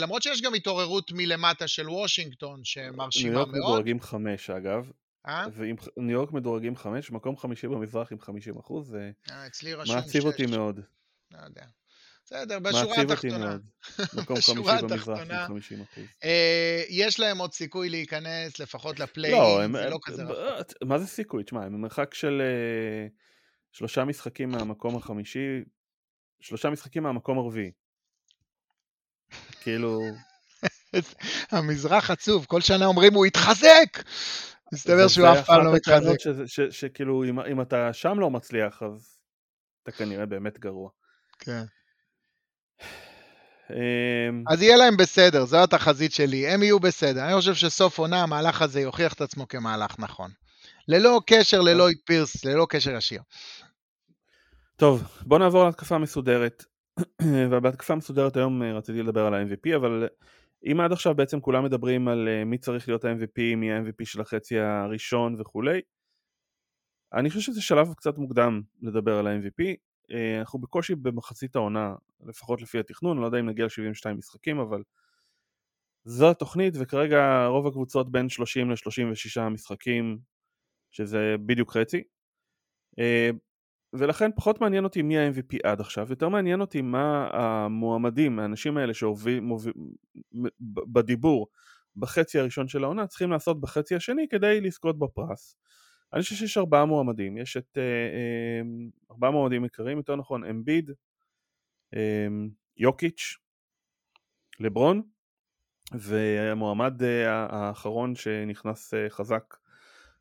[0.00, 3.48] למרות שיש גם התעוררות מלמטה של וושינגטון שמרשימה מאוד.
[3.48, 4.90] ניו יורק מדורגים חמש אגב.
[5.26, 5.46] אה?
[5.96, 9.10] ניו יורק מדורגים חמש, מקום חמישי במזרח עם חמישים אחוז, זה
[9.86, 10.80] מעציב אותי מאוד.
[11.30, 11.64] לא יודע.
[12.24, 13.56] בסדר, בשורה התחתונה.
[14.22, 16.04] מקום חמישי במזרח עם חמישים אחוז.
[16.24, 20.72] אה, יש להם עוד סיכוי להיכנס לפחות לפליי, לא, זה לא כזה רחוק.
[20.84, 21.44] מה זה סיכוי?
[21.44, 23.12] תשמע, הם במרחק של uh,
[23.72, 25.64] שלושה משחקים מהמקום החמישי,
[26.40, 27.70] שלושה משחקים מהמקום הרביעי.
[29.60, 30.00] כאילו...
[31.50, 34.02] המזרח עצוב, כל שנה אומרים הוא יתחזק!
[34.72, 36.16] מסתבר שהוא אף פעם לא מתחזק.
[36.70, 39.18] שכאילו אם אתה שם לא מצליח אז
[39.82, 40.90] אתה כנראה באמת גרוע.
[41.38, 41.64] כן.
[43.70, 47.24] אמ, אז יהיה להם בסדר, זו התחזית שלי, הם יהיו בסדר.
[47.24, 50.30] אני חושב שסוף עונה המהלך הזה יוכיח את עצמו כמהלך נכון.
[50.88, 53.22] ללא קשר ללויד פירס, ללא קשר ישיר.
[54.76, 56.64] טוב, בוא נעבור להתקפה מסודרת.
[57.50, 60.08] ובהתקפה מסודרת היום אה, רציתי לדבר על ה-MVP, אבל
[60.72, 64.20] אם עד עכשיו בעצם כולם מדברים על אה, מי צריך להיות ה-MVP, מי ה-MVP של
[64.20, 65.80] החצי הראשון וכולי,
[67.14, 69.76] אני חושב שזה שלב קצת מוקדם לדבר על ה-MVP.
[70.12, 71.94] אה, אנחנו בקושי במחצית העונה,
[72.26, 74.82] לפחות לפי התכנון, אני לא יודע אם נגיע ל-72 משחקים, אבל
[76.04, 80.18] זו התוכנית, וכרגע רוב הקבוצות בין 30 ל-36 משחקים,
[80.90, 82.02] שזה בדיוק חצי.
[83.92, 88.94] ולכן פחות מעניין אותי מי ה-MVP עד עכשיו, יותר מעניין אותי מה המועמדים, האנשים האלה
[88.94, 89.58] שהובילו
[90.92, 91.48] בדיבור
[91.96, 95.56] בחצי הראשון של העונה צריכים לעשות בחצי השני כדי לזכות בפרס.
[96.14, 98.60] אני חושב שיש ארבעה מועמדים, יש את אה, אה,
[99.10, 100.90] ארבעה מועמדים עיקריים, יותר נכון אמביד,
[101.94, 102.26] אה,
[102.76, 103.36] יוקיץ',
[104.60, 105.02] לברון,
[105.92, 109.54] והמועמד האחרון שנכנס חזק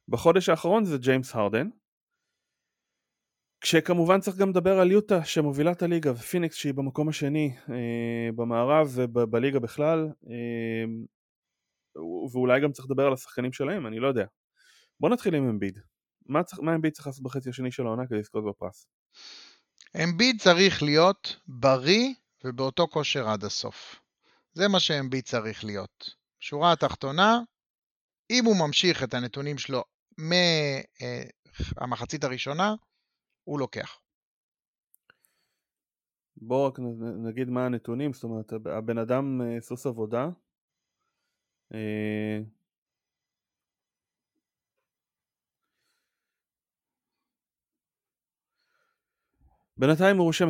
[0.07, 1.69] בחודש האחרון זה ג'יימס הרדן.
[3.63, 8.87] כשכמובן צריך גם לדבר על יוטה שמובילה את הליגה ופיניקס שהיא במקום השני אה, במערב
[8.95, 10.85] ובליגה בכלל אה,
[12.33, 14.25] ואולי גם צריך לדבר על השחקנים שלהם, אני לא יודע.
[14.99, 15.79] בוא נתחיל עם אמביד.
[16.25, 18.87] מה, מה אמביד צריך לעשות בחצי השני של העונה כדי לזכות בפרס?
[20.03, 23.95] אמביד צריך להיות בריא ובאותו כושר עד הסוף.
[24.53, 26.15] זה מה שאמביד צריך להיות.
[26.39, 27.39] שורה התחתונה,
[28.29, 29.83] אם הוא ממשיך את הנתונים שלו
[31.77, 32.75] מהמחצית הראשונה,
[33.43, 33.99] הוא לוקח.
[36.37, 36.79] בואו רק
[37.27, 40.29] נגיד מה הנתונים, זאת אומרת הבן אדם אה, סוס עבודה
[49.83, 50.47] בינתיים הוא רושם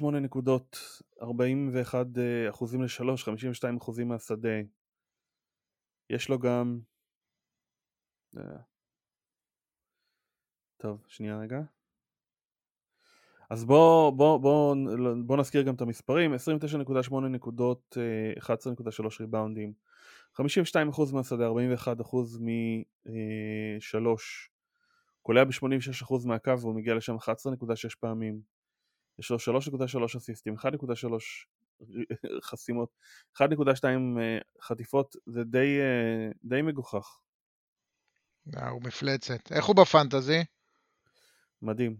[0.00, 0.78] 29.8 נקודות,
[1.22, 4.58] 41 אה, אחוזים ל-3, 52 אחוזים מהשדה.
[6.10, 6.80] יש לו גם...
[8.36, 8.42] אה,
[10.76, 11.60] טוב, שנייה רגע.
[13.50, 14.76] אז בואו בוא, בוא,
[15.26, 17.96] בוא נזכיר גם את המספרים, 29.8 נקודות,
[18.38, 18.48] 11.3
[19.00, 19.72] אה, ריבאונדים,
[20.40, 20.42] 52%
[21.12, 21.50] מהשדה, 41%
[22.40, 24.06] מ-3,
[25.26, 28.40] קולע ב-86% מהקו והוא מגיע לשם 11.6 פעמים,
[29.18, 30.64] יש לו 3.3 אסיסטים, 1.3
[32.48, 32.96] חסימות,
[33.36, 33.42] 1.2
[33.84, 37.18] אה, חטיפות, זה די, אה, די מגוחך.
[38.70, 39.52] הוא מפלצת.
[39.52, 40.44] איך הוא בפנטזי?
[41.62, 41.96] מדהים.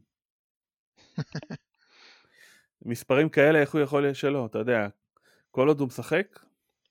[2.82, 4.46] מספרים כאלה, איך הוא יכול להיות שלא?
[4.46, 4.88] אתה יודע,
[5.50, 6.40] כל עוד הוא משחק,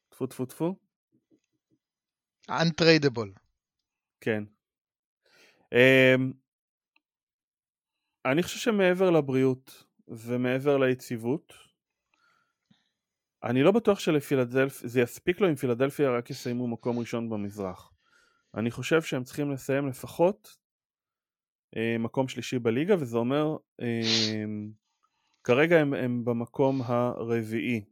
[0.10, 0.76] טפו טפו טפו.
[2.52, 3.40] Untradeable.
[4.22, 4.44] כן.
[5.76, 6.34] Um,
[8.26, 11.54] אני חושב שמעבר לבריאות ומעבר ליציבות,
[13.44, 17.94] אני לא בטוח שלפילדלפיה, זה יספיק לו אם פילדלפיה רק יסיימו מקום ראשון במזרח.
[18.58, 20.58] אני חושב שהם צריכים לסיים לפחות
[21.76, 24.46] אה, מקום שלישי בליגה, וזה אומר, אה,
[25.44, 27.86] כרגע הם, הם במקום הרביעי,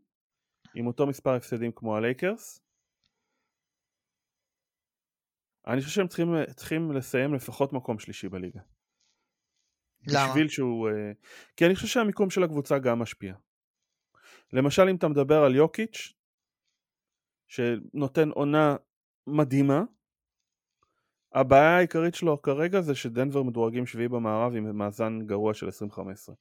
[0.75, 2.59] עם אותו מספר הפסדים כמו הלייקרס.
[5.67, 8.59] אני חושב שהם צריכים, צריכים לסיים לפחות מקום שלישי בליגה.
[10.07, 10.29] למה?
[10.29, 10.89] בשביל שהוא...
[10.89, 11.11] אה,
[11.57, 13.33] כי אני חושב שהמיקום של הקבוצה גם משפיע.
[14.53, 16.13] למשל אם אתה מדבר על יוקיץ',
[17.47, 18.75] שנותן עונה
[19.27, 19.83] מדהימה,
[21.33, 26.35] הבעיה העיקרית שלו כרגע זה שדנבר מדורגים שביעי במערב עם מאזן גרוע של 2015.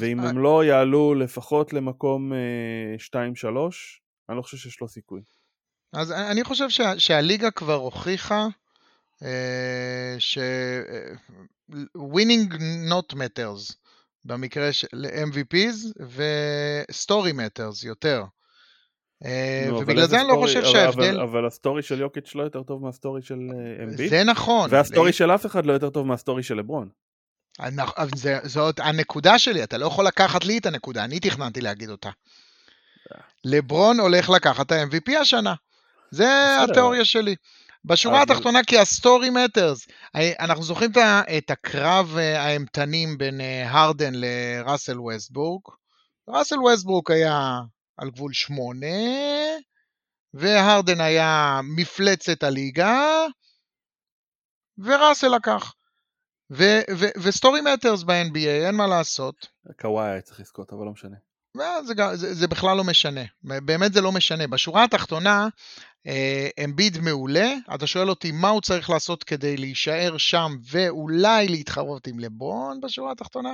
[0.00, 0.28] ואם אי...
[0.28, 2.34] הם לא יעלו לפחות למקום 2-3,
[3.16, 3.68] אה,
[4.28, 5.22] אני לא חושב שיש לו סיכוי.
[5.94, 8.46] אז אני חושב שה, שהליגה כבר הוכיחה
[9.22, 10.38] אה, ש...
[10.38, 11.14] אה,
[11.96, 12.52] winning
[12.90, 13.74] not matters
[14.24, 18.24] במקרה של MVPs ו-story matters יותר.
[19.24, 21.20] אה, ובגלל זה אני לא חושב שההבדל...
[21.20, 23.38] אבל ה story של יוקיץ' לא יותר טוב מה story של
[23.82, 24.10] אמביד.
[24.10, 24.68] זה נכון.
[24.72, 26.88] וה story של אף אחד לא יותר טוב מה story של לברון.
[28.42, 32.10] זאת הנקודה שלי, אתה לא יכול לקחת לי את הנקודה, אני תכננתי להגיד אותה.
[33.44, 35.54] לברון הולך לקחת את ה-MVP השנה.
[36.14, 37.34] זה התיאוריה שלי.
[37.84, 39.86] בשורה התחתונה, כי ה story matters.
[40.40, 40.90] אנחנו זוכרים
[41.38, 45.62] את הקרב אה, האימתנים בין הרדן לראסל ווסטברוק.
[46.28, 47.60] ראסל ווסטברוק היה
[47.96, 48.86] על גבול שמונה,
[50.34, 53.26] והרדן היה מפלצת הליגה,
[54.78, 55.72] וראסל לקח.
[57.22, 59.48] וסטורי מטרס ב-NBA, אין מה לעשות.
[59.80, 61.16] קוואי היה צריך לזכות, אבל לא משנה.
[61.56, 64.46] זה, זה, זה בכלל לא משנה, באמת זה לא משנה.
[64.46, 65.48] בשורה התחתונה, אה,
[66.64, 72.18] אמביד מעולה, אתה שואל אותי מה הוא צריך לעשות כדי להישאר שם ואולי להתחרות עם
[72.18, 73.52] לברון בשורה התחתונה?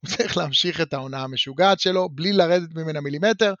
[0.00, 3.54] הוא צריך להמשיך את העונה המשוגעת שלו, בלי לרדת ממנה מילימטר,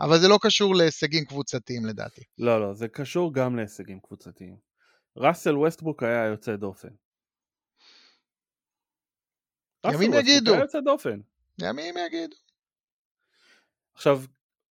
[0.00, 2.22] אבל זה לא קשור להישגים קבוצתיים לדעתי.
[2.38, 4.56] לא, לא, זה קשור גם להישגים קבוצתיים.
[5.16, 6.88] ראסל ווסטבוק היה יוצא דופן.
[9.86, 10.52] ימים יגידו.
[10.52, 11.20] היה יוצא דופן.
[11.60, 12.36] ימים יגידו.
[13.94, 14.22] עכשיו,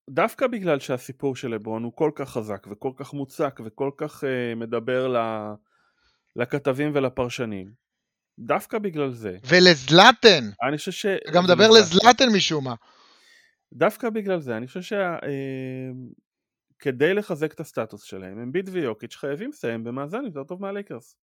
[0.10, 4.28] דווקא בגלל שהסיפור של לברון הוא כל כך חזק וכל כך מוצק וכל כך uh,
[4.56, 5.18] מדבר ל...
[6.36, 7.72] לכתבים ולפרשנים,
[8.40, 9.38] דווקא בגלל זה.
[9.48, 10.50] ולזלאטן.
[10.68, 11.06] אני חושב ש...
[11.34, 12.76] גם מדבר לזלאטן משום מה.
[13.74, 14.98] דווקא בגלל זה, אני חושב
[16.78, 21.16] שכדי אה, לחזק את הסטטוס שלהם, אמביד ויוקיץ' חייבים לסיים במאזן יותר טוב מהלייקרס.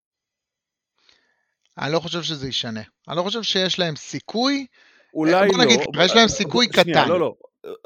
[1.78, 2.82] אני לא חושב שזה ישנה.
[3.08, 4.66] אני לא חושב שיש להם סיכוי.
[5.14, 5.64] אולי בוא לא.
[5.64, 7.08] נגיד, יש להם סיכוי שנייה, קטן.
[7.08, 7.34] לא, לא.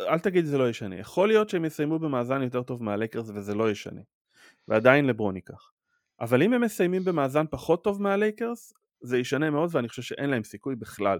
[0.00, 0.98] אל תגיד זה לא ישנה.
[0.98, 4.00] יכול להיות שהם יסיימו במאזן יותר טוב מהלייקרס וזה לא ישנה.
[4.68, 5.70] ועדיין לברון ייקח.
[6.20, 10.44] אבל אם הם מסיימים במאזן פחות טוב מהלייקרס, זה ישנה מאוד ואני חושב שאין להם
[10.44, 11.18] סיכוי בכלל.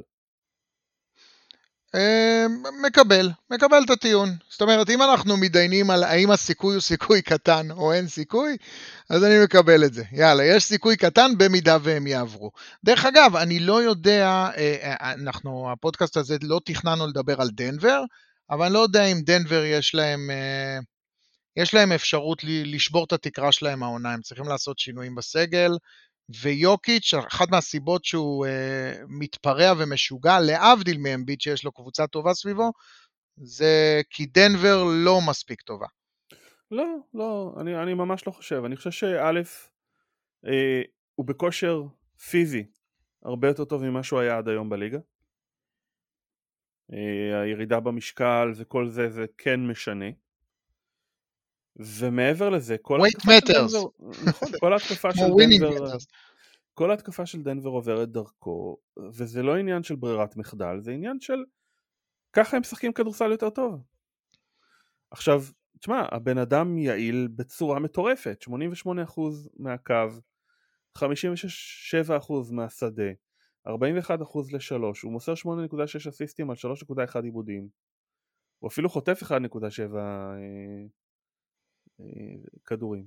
[1.95, 4.29] אמ, מקבל, מקבל את הטיעון.
[4.49, 8.57] זאת אומרת, אם אנחנו מתדיינים על האם הסיכוי הוא סיכוי קטן או אין סיכוי,
[9.11, 10.05] אז אני מקבל את זה.
[10.13, 12.51] יאללה, יש סיכוי קטן במידה והם יעברו.
[12.85, 18.03] דרך אגב, אני לא יודע, אה, אה, אנחנו, הפודקאסט הזה לא תכננו לדבר על דנבר,
[18.51, 20.79] אבל אני לא יודע אם דנבר יש להם, אה,
[21.57, 25.71] יש להם אפשרות לשבור את התקרה שלהם העונה, הם צריכים לעשות שינויים בסגל.
[26.43, 28.51] ויוקיץ', אחת מהסיבות שהוא uh,
[29.09, 32.73] מתפרע ומשוגע, להבדיל מאמביט שיש לו קבוצה טובה סביבו,
[33.37, 35.87] זה כי דנבר לא מספיק טובה.
[36.71, 36.85] לא,
[37.15, 38.63] לא, אני, אני ממש לא חושב.
[38.65, 39.33] אני חושב שא',
[40.47, 40.83] אה,
[41.15, 41.83] הוא בכושר
[42.31, 42.65] פיזי
[43.25, 44.99] הרבה יותר טוב ממה שהוא היה עד היום בליגה.
[46.93, 50.11] אה, הירידה במשקל וכל זה, זה כן משנה.
[51.77, 53.89] ומעבר לזה, כל ההתקפה של דנבר,
[54.27, 55.97] נכון, כל ההתקפה של דנבר,
[56.75, 58.77] כל ההתקפה של דנבר עוברת דרכו,
[59.13, 61.45] וזה לא עניין של ברירת מחדל, זה עניין של
[62.33, 63.83] ככה הם משחקים כדורסל יותר טוב.
[65.11, 65.43] עכשיו,
[65.81, 68.51] תשמע, הבן אדם יעיל בצורה מטורפת, 88%
[69.57, 69.95] מהקו,
[70.99, 71.03] 57%
[72.53, 73.11] מהשדה,
[73.67, 73.71] 41%
[74.53, 77.69] ל-3, הוא מוסר 8.6 אסיסטים על 3.1 עיבודים,
[78.59, 79.29] הוא אפילו חוטף 1.7
[79.97, 80.03] אה,
[82.01, 82.07] אה,
[82.65, 83.07] כדורים.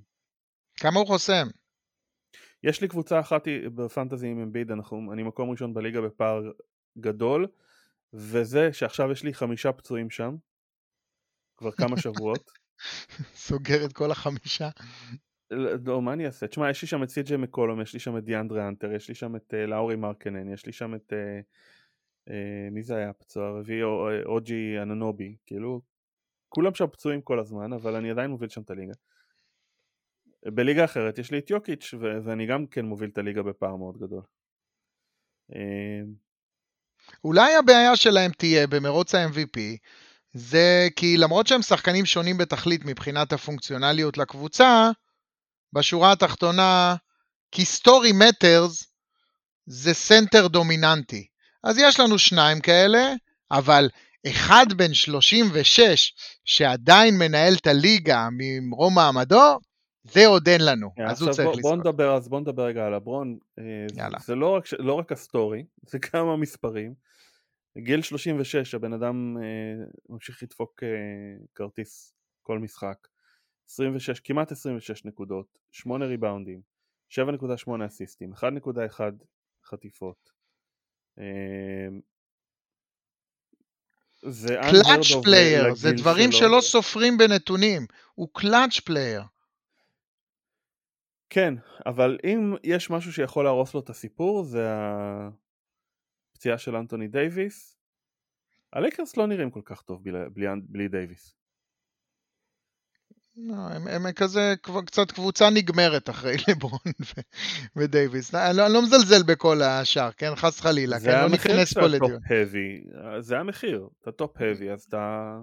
[0.80, 1.48] כמה הוא חוסם?
[2.64, 4.72] יש לי קבוצה אחת בפנטזי עם אמביד,
[5.14, 6.42] אני מקום ראשון בליגה בפער
[6.98, 7.48] גדול,
[8.14, 10.36] וזה שעכשיו יש לי חמישה פצועים שם,
[11.58, 12.52] כבר כמה שבועות.
[13.48, 14.70] סוגר את כל החמישה.
[15.86, 16.48] לא, מה אני אעשה?
[16.48, 19.16] תשמע, יש לי שם את סי.ג'י מקולום, יש לי שם את דיאנדרי אנטר, יש לי
[19.16, 21.14] שם את uh, לאורי מרקנן, יש לי שם את...
[21.14, 21.44] Uh,
[22.30, 22.34] uh,
[22.72, 23.84] מי זה היה הפצוע הרביעי?
[24.26, 25.82] אוג'י אננובי, כאילו,
[26.50, 28.94] כולם שם פצועים כל הזמן, אבל אני עדיין מוביל שם את הליגה.
[30.46, 34.22] בליגה אחרת יש לי את יוקיץ', ואני גם כן מוביל את הליגה בפער מאוד גדול.
[37.24, 39.60] אולי הבעיה שלהם תהיה במרוץ ה-MVP,
[40.34, 44.92] זה כי למרות שהם שחקנים שונים בתכלית מבחינת הפונקציונליות לקבוצה,
[45.74, 46.96] בשורה התחתונה,
[47.52, 48.84] כי story matters
[49.66, 51.28] זה סנטר דומיננטי.
[51.64, 53.14] אז יש לנו שניים כאלה,
[53.52, 53.90] אבל
[54.28, 56.14] אחד בן 36
[56.46, 59.60] שעדיין מנהל את הליגה ממרום מעמדו,
[60.04, 61.62] זה עוד אין לנו, יאה, אז הוא צריך לזכות.
[61.62, 63.38] בוא נדבר, אז בוא נדבר רגע על לברון.
[63.60, 63.64] אה,
[63.96, 64.18] יאללה.
[64.26, 66.94] זה לא רק, לא רק ה story, זה כמה מספרים.
[67.78, 70.90] גיל 36, הבן אדם אה, ממשיך לדפוק אה,
[71.56, 72.98] כרטיס כל משחק.
[73.72, 76.62] 26, כמעט 26 נקודות, 8 ריבאונדים,
[77.10, 79.02] 7.8 אסיסטים, 1.1
[79.66, 80.32] חטיפות.
[81.20, 81.88] אה,
[84.22, 86.40] זה clutch player, זה דברים שלו.
[86.40, 89.22] שלא סופרים בנתונים, הוא clutch player.
[91.30, 91.54] כן,
[91.86, 94.68] אבל אם יש משהו שיכול להרוס לו את הסיפור זה
[96.34, 97.78] הפציעה של אנטוני דייוויס.
[98.74, 101.41] הלייקרס לא נראים כל כך טוב בלי, בלי, בלי דייוויס.
[103.36, 104.54] לא, הם, הם כזה
[104.86, 106.80] קצת קבוצה נגמרת אחרי לברון
[107.76, 108.36] ודייוויס.
[108.36, 110.36] אני לא, אני לא מזלזל בכל השאר, כן?
[110.36, 111.22] חס חלילה, כן?
[111.22, 112.20] לא נכנס פה לדיון.
[113.20, 115.34] זה המחיר, אתה top heavy, אז אתה...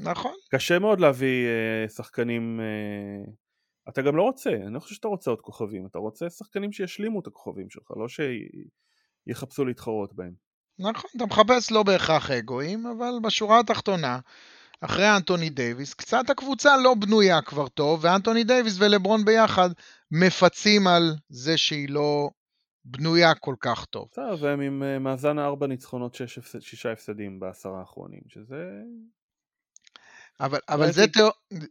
[0.00, 0.34] נכון.
[0.50, 1.46] קשה מאוד להביא
[1.86, 2.60] uh, שחקנים...
[2.60, 3.30] Uh,
[3.88, 7.20] אתה גם לא רוצה, אני לא חושב שאתה רוצה עוד כוכבים, אתה רוצה שחקנים שישלימו
[7.20, 8.06] את הכוכבים שלך, לא
[9.28, 10.32] שיחפשו להתחרות בהם.
[10.78, 14.18] נכון, אתה מחפש לא בהכרח אגואים, אבל בשורה התחתונה,
[14.80, 19.70] אחרי אנטוני דייוויס, קצת הקבוצה לא בנויה כבר טוב, ואנטוני דייוויס ולברון ביחד
[20.10, 22.30] מפצים על זה שהיא לא
[22.84, 24.08] בנויה כל כך טוב.
[24.12, 28.64] בסדר, והם עם אה, מאזן ארבע ניצחונות, שש, שישה הפסדים בעשרה האחרונים, שזה...
[30.40, 31.04] אבל, אבל זה.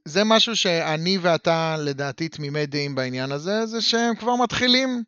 [0.05, 5.03] זה משהו שאני ואתה לדעתי תמימי דעים בעניין הזה, זה שהם כבר מתחילים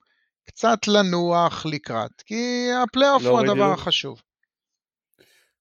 [0.45, 4.21] קצת לנוח לקראת, כי הפלייאוף לא הוא הדבר החשוב.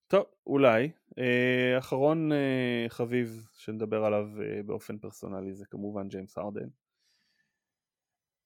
[0.09, 0.91] טוב, אולי.
[1.19, 6.69] אה, אחרון אה, חביב שנדבר עליו אה, באופן פרסונלי זה כמובן ג'יימס הרדן.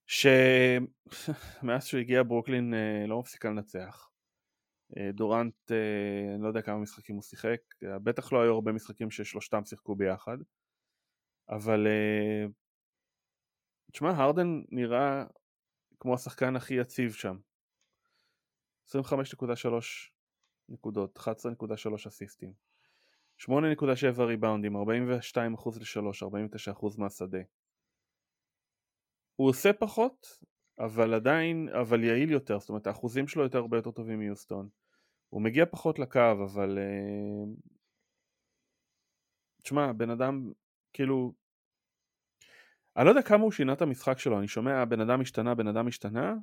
[0.07, 2.75] שמאז שהוא הגיע ברוקלין
[3.09, 4.11] לא מפסיקה לנצח.
[5.13, 5.71] דורנט,
[6.35, 10.39] אני לא יודע כמה משחקים הוא שיחק, בטח לא היו הרבה משחקים ששלושתם שיחקו ביחד,
[11.49, 11.87] אבל
[13.93, 15.25] תשמע, הרדן נראה
[16.01, 17.37] כמו השחקן הכי יציב שם.
[18.89, 20.14] 25.3
[20.69, 22.53] נקודות, 11.3 אסיסטים,
[23.41, 24.81] 8.7 ריבאונדים, 42%
[25.41, 27.43] ל-3, 49% מהשדה.
[29.37, 30.39] הוא עושה פחות,
[30.79, 34.69] אבל עדיין, אבל יעיל יותר, זאת אומרת האחוזים שלו יותר הרבה יותר טובים מיוסטון.
[35.29, 36.79] הוא מגיע פחות לקו, אבל...
[36.79, 37.55] אה,
[39.63, 40.53] תשמע, בן אדם,
[40.93, 41.33] כאילו...
[42.97, 45.67] אני לא יודע כמה הוא שינה את המשחק שלו, אני שומע בן אדם השתנה, בן
[45.67, 46.35] אדם השתנה,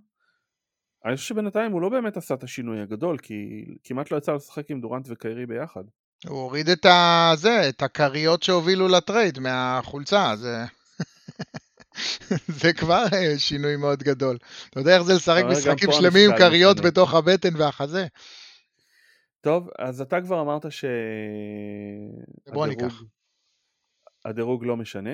[1.05, 4.71] אני חושב שבינתיים הוא לא באמת עשה את השינוי הגדול, כי כמעט לא יצא לשחק
[4.71, 5.83] עם דורנט וקיירי ביחד.
[6.27, 10.57] הוא הוריד את הזה, את הכריות שהובילו לטרייד מהחולצה, זה...
[12.61, 14.37] זה כבר אה, שינוי מאוד גדול.
[14.69, 18.07] אתה יודע איך זה לשחק משחקים שלמים עם כריות בתוך הבטן והחזה?
[19.41, 20.85] טוב, אז אתה כבר אמרת ש...
[22.47, 23.03] בוא ניקח.
[24.25, 25.11] הדירוג לא משנה.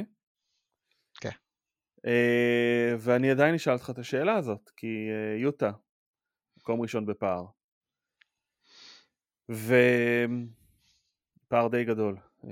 [1.98, 5.72] Uh, ואני עדיין אשאל אותך את השאלה הזאת, כי uh, יוטה,
[6.58, 7.46] מקום ראשון בפער.
[9.50, 9.68] ופער
[11.72, 12.48] די גדול, uh,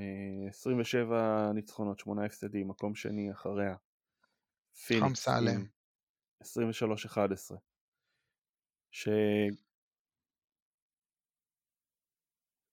[0.50, 3.76] 27 ניצחונות, 8 הפסדים, מקום שני אחריה.
[4.88, 5.66] פיניקס עם
[6.42, 6.46] 23-11.
[8.92, 9.10] ש...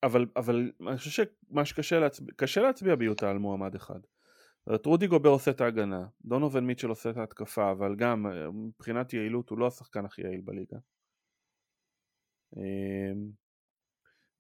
[0.03, 1.25] אבל, אבל אני חושב
[1.65, 4.01] שקשה להצביע, קשה להצביע ביוטה על מועמד אחד.
[4.69, 9.13] זאת רודי גובר עושה את ההגנה, דונובן מיטשל עושה את ההתקפה, אבל גם אה, מבחינת
[9.13, 10.77] יעילות הוא לא השחקן הכי יעיל בליגה.
[12.57, 13.31] אמ,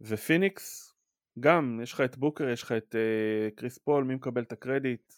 [0.00, 0.94] ופיניקס,
[1.40, 5.12] גם, יש לך את בוקר, יש לך את uh, קריס פול, מי מקבל את הקרדיט?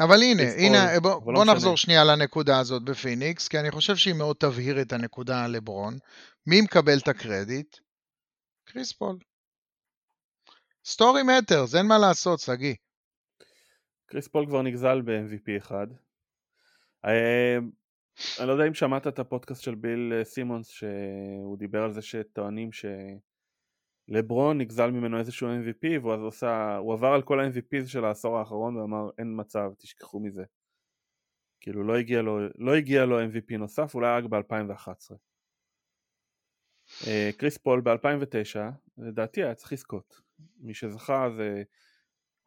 [0.00, 4.14] אבל הנה, הנה, בוא, בוא לא נחזור שנייה לנקודה הזאת בפיניקס, כי אני חושב שהיא
[4.14, 5.98] מאוד תבהיר את הנקודה על לברון.
[6.46, 7.76] מי מקבל את הקרדיט?
[8.64, 9.18] קריס פול.
[10.84, 12.74] story matters, אין מה לעשות, שגיא.
[14.08, 15.86] קריס פול כבר נגזל ב-MVP אחד.
[17.04, 17.58] אה,
[18.40, 22.02] אני לא יודע אם שמעת את הפודקאסט של ביל אה, סימונס שהוא דיבר על זה
[22.02, 22.70] שטוענים
[24.08, 28.38] שלברון נגזל ממנו איזשהו MVP והוא אז עושה, הוא עבר על כל ה-MVP של העשור
[28.38, 30.44] האחרון ואמר אין מצב, תשכחו מזה.
[31.60, 35.14] כאילו לא הגיע לו, לא הגיע לו MVP נוסף, אולי רק ב-2011.
[37.06, 38.58] אה, קריס פול ב-2009,
[38.98, 40.20] לדעתי היה צריך לזכות.
[40.56, 41.62] מי שזכה זה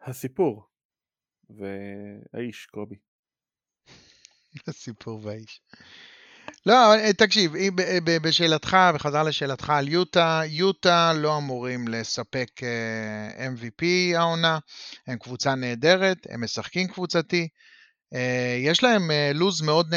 [0.02, 0.71] הסיפור
[1.58, 2.96] והאיש קובי.
[4.68, 5.62] הסיפור והאיש.
[6.66, 6.74] לא,
[7.18, 7.54] תקשיב,
[8.24, 13.84] בשאלתך, בחזרה לשאלתך על יוטה, יוטה לא אמורים לספק אה, MVP
[14.18, 14.60] העונה,
[15.08, 17.48] הם קבוצה נהדרת, הם משחקים קבוצתי,
[18.14, 19.88] אה, יש להם אה, לוז מאוד,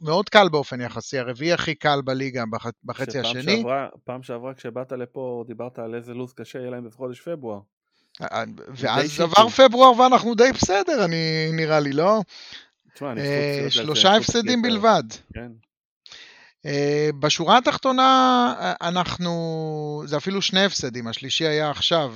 [0.00, 2.44] מאוד קל באופן יחסי, הרביעי הכי קל בליגה
[2.84, 3.56] בחצי השני.
[3.56, 7.60] שעברה, פעם שעברה כשבאת לפה דיברת על איזה לוז קשה יהיה להם בחודש פברואר.
[8.68, 12.20] ואז עבר פברואר ואנחנו די בסדר, אני נראה לי, לא?
[12.94, 15.02] תשמע, אה, שלושה הפסדים בלבד.
[15.34, 15.52] כן.
[16.66, 22.14] אה, בשורה התחתונה אה, אנחנו, זה אפילו שני הפסדים, השלישי היה עכשיו,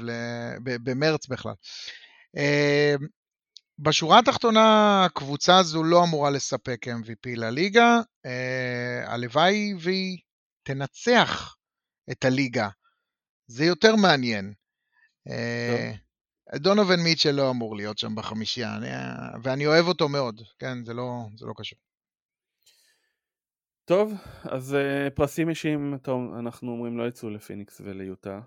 [0.63, 1.53] במרץ בכלל.
[3.79, 8.01] בשורה התחתונה הקבוצה הזו לא אמורה לספק MVP לליגה,
[9.07, 10.19] הלוואי והיא
[10.63, 11.57] תנצח
[12.11, 12.69] את הליגה,
[13.47, 14.53] זה יותר מעניין.
[15.69, 16.61] טוב.
[16.61, 18.89] דונובין מיטשל לא אמור להיות שם בחמישייה, אני,
[19.43, 21.79] ואני אוהב אותו מאוד, כן, זה לא, זה לא קשור.
[23.85, 24.13] טוב,
[24.43, 28.41] אז uh, פרסים אישיים, טוב, אנחנו אומרים לא יצאו לפיניקס וליוטה.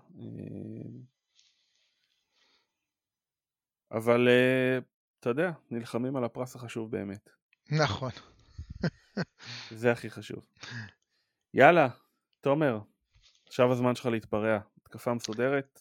[3.92, 4.28] אבל
[5.20, 7.30] אתה יודע, נלחמים על הפרס החשוב באמת.
[7.70, 8.10] נכון.
[9.80, 10.46] זה הכי חשוב.
[11.54, 11.88] יאללה,
[12.40, 12.78] תומר,
[13.46, 14.58] עכשיו הזמן שלך להתפרע.
[14.76, 15.80] התקפה מסודרת,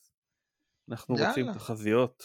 [0.91, 1.29] אנחנו יאללה.
[1.29, 2.23] רוצים תחזיות.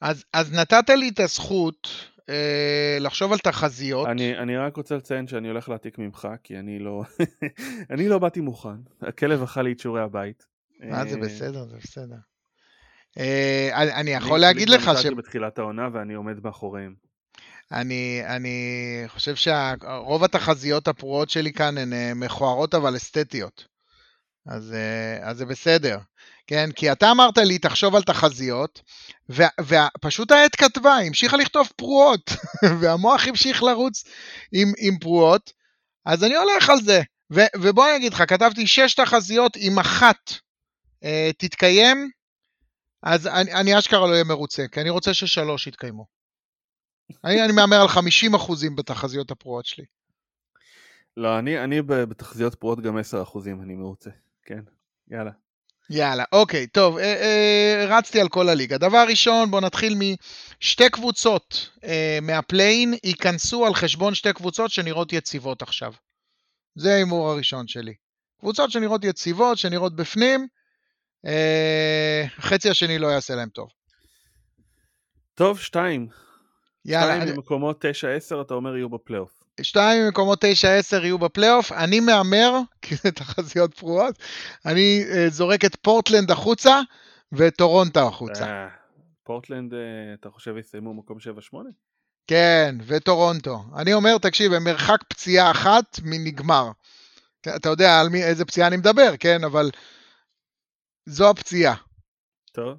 [0.00, 1.88] אז, אז נתת לי את הזכות
[2.28, 4.08] אה, לחשוב על תחזיות.
[4.08, 7.02] אני, אני רק רוצה לציין שאני הולך להעתיק ממך, כי אני לא,
[7.92, 8.76] אני לא באתי מוכן.
[9.02, 10.46] הכלב אכל לי את שיעורי הבית.
[10.80, 12.16] מה, זה אה, בסדר, זה בסדר.
[13.18, 13.70] אה,
[14.00, 15.06] אני, יכול אני להגיד לך ש...
[15.06, 16.94] אני בתחילת העונה ואני עומד מאחוריהם.
[17.72, 23.71] אני, אני חושב שרוב התחזיות הפרועות שלי כאן הן אה, מכוערות אבל אסתטיות.
[24.46, 25.98] אז, אה, אז זה בסדר.
[26.46, 26.70] כן?
[26.72, 28.82] כי אתה אמרת לי, תחשוב על תחזיות,
[29.28, 32.30] ופשוט העט כתבה, המשיכה לכתוב פרועות,
[32.80, 34.04] והמוח המשיך לרוץ
[34.52, 35.52] עם, עם פרועות,
[36.04, 37.02] אז אני הולך על זה.
[37.32, 40.32] ו- ובוא אני אגיד לך, כתבתי שש תחזיות, אם אחת
[41.04, 42.10] אה, תתקיים,
[43.02, 46.06] אז אני, אני אשכרה לא אהיה מרוצה, כי אני רוצה ששלוש יתקיימו.
[47.24, 49.84] אני, אני מהמר על 50 אחוזים בתחזיות הפרועות שלי.
[51.16, 54.10] לא, אני, אני בתחזיות פרועות גם 10 אחוזים, אני מרוצה,
[54.44, 54.60] כן,
[55.10, 55.30] יאללה.
[55.90, 58.78] יאללה, אוקיי, טוב, אה, אה, רצתי על כל הליגה.
[58.78, 65.62] דבר ראשון, בואו נתחיל משתי קבוצות אה, מהפליין ייכנסו על חשבון שתי קבוצות שנראות יציבות
[65.62, 65.92] עכשיו.
[66.74, 67.94] זה ההימור הראשון שלי.
[68.40, 70.46] קבוצות שנראות יציבות, שנראות בפנים,
[71.26, 73.68] אה, החצי השני לא יעשה להם טוב.
[75.34, 76.08] טוב, שתיים.
[76.84, 77.20] יאללה.
[77.20, 79.41] שתיים במקומות 9-10 אתה אומר יהיו בפלייאוף.
[79.60, 80.48] שתיים ממקומות 9-10
[81.02, 84.18] יהיו בפלייאוף, אני מהמר, כי זה תחזיות פרועות,
[84.66, 86.80] אני uh, זורק את פורטלנד החוצה
[87.32, 88.44] ואת טורונטו החוצה.
[88.44, 88.70] Uh,
[89.24, 89.76] פורטלנד, uh,
[90.20, 91.18] אתה חושב יסיימו מקום
[91.52, 91.56] 7-8?
[92.26, 93.64] כן, וטורונטו.
[93.76, 96.70] אני אומר, תקשיב, הם מרחק פציעה אחת מנגמר.
[97.56, 99.44] אתה יודע על מי, איזה פציעה אני מדבר, כן?
[99.44, 99.70] אבל
[101.06, 101.74] זו הפציעה.
[102.52, 102.78] טוב.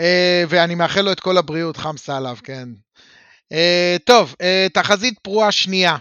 [0.00, 0.02] Uh,
[0.48, 2.68] ואני מאחל לו את כל הבריאות, חמסה עליו, כן.
[3.52, 5.96] Uh, טוב, uh, תחזית פרועה שנייה.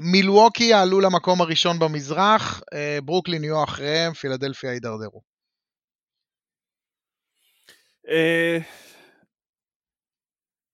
[0.00, 5.22] מילווקי יעלו למקום הראשון במזרח, uh, ברוקלין יהיו אחריהם, פילדלפיה יידרדרו.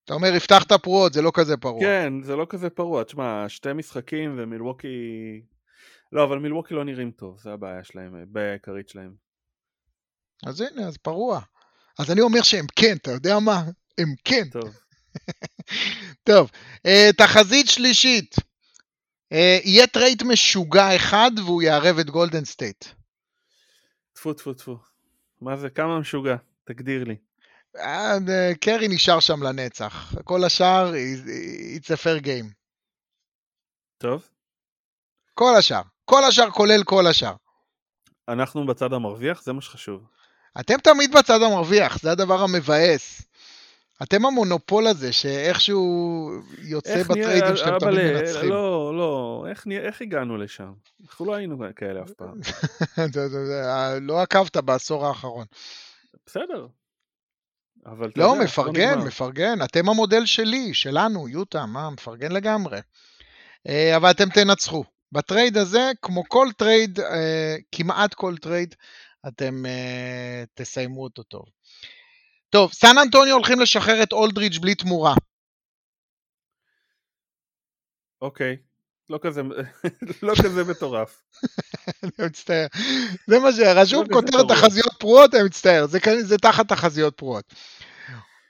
[0.05, 1.81] אתה אומר, הבטחת פרועות, זה לא כזה פרוע.
[1.81, 3.05] כן, זה לא כזה פרוע.
[3.05, 4.89] תשמע, שתי משחקים ומילווקי...
[6.13, 9.15] לא, אבל מילווקי לא נראים טוב, זה הבעיה שלהם, הבעיה העיקרית שלהם.
[10.47, 11.41] אז הנה, אז פרוע.
[11.99, 13.63] אז אני אומר שהם כן, אתה יודע מה?
[13.99, 14.49] הם כן.
[14.51, 14.82] טוב.
[16.29, 16.51] טוב,
[16.87, 18.37] uh, תחזית שלישית.
[18.37, 22.85] Uh, יהיה trade משוגע אחד והוא יערב את גולדן סטייט.
[24.13, 24.79] טפו טפו טפו.
[25.41, 25.71] מה זה?
[25.71, 26.37] כמה משוגע?
[26.65, 27.17] תגדיר לי.
[27.79, 30.15] אה, קרי נשאר שם לנצח.
[30.25, 30.93] כל השאר,
[31.77, 32.53] it's a fair game.
[33.99, 34.29] טוב.
[35.35, 35.83] כל השאר.
[36.05, 37.35] כל השאר כולל כל השאר.
[38.29, 40.07] אנחנו בצד המרוויח, זה מה שחשוב.
[40.61, 43.23] אתם תמיד בצד המרוויח, זה הדבר המבאס.
[44.03, 48.51] אתם המונופול הזה, שאיכשהו יוצא בטריידים שאתם תמיד מנצחים.
[48.51, 50.73] לא, לא, איך, איך הגענו לשם?
[51.03, 52.41] אנחנו לא היינו כאלה אף פעם.
[54.09, 55.47] לא עקבת בעשור האחרון.
[56.27, 56.67] בסדר.
[57.87, 59.63] אבל לא, יודע, מפרגן, לא מפרגן.
[59.65, 62.79] אתם המודל שלי, שלנו, יוטה, מה, מפרגן לגמרי.
[63.69, 64.85] אה, אבל אתם תנצחו.
[65.13, 68.75] ב trade הזה, כמו כל trade, אה, כמעט כל trade,
[69.29, 69.65] אתם
[70.55, 71.45] תסיימו אותו טוב.
[72.53, 75.15] טוב, סן אנטוניו הולכים לשחרר את אולדריץ' בלי תמורה.
[78.21, 78.57] אוקיי,
[79.11, 79.43] לא כזה,
[80.27, 81.23] לא כזה מטורף.
[82.03, 82.67] אני מצטער.
[83.27, 85.87] זה מה שרשום לא כותרת תחזיות פרועות, אני מצטער.
[85.87, 87.55] זה, זה תחת תחזיות פרועות.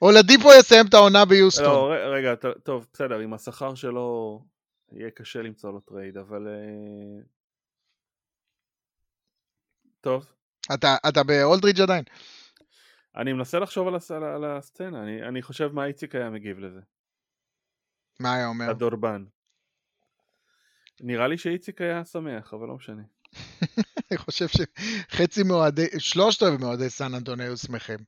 [0.03, 1.65] אולדיפו יסיים את העונה ביוסטון.
[1.65, 4.41] לא, רגע, טוב, בסדר, עם השכר שלו
[4.93, 6.49] יהיה קשה למצוא לו trade, אבל...
[6.49, 7.23] אה,
[10.01, 10.27] טוב.
[10.75, 12.05] אתה, אתה באולדריץ' עדיין?
[13.17, 14.11] אני מנסה לחשוב על, הס...
[14.11, 16.81] על הסצנה, אני, אני חושב מה איציק היה מגיב לזה.
[18.21, 18.71] מה היה אומר?
[18.71, 19.25] הדורבן.
[21.01, 23.03] נראה לי שאיציק היה שמח, אבל לא משנה.
[24.11, 27.99] אני חושב שחצי מאוהדי, שלושת רבעי מאוהדי סן אנטוני היו שמחים.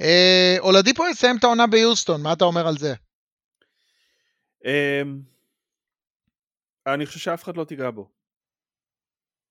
[0.00, 2.94] אה, אולדיפו יסיים את העונה ביוסטון, מה אתה אומר על זה?
[4.64, 5.20] אמ,
[6.86, 8.10] אני חושב שאף אחד לא תיגע בו.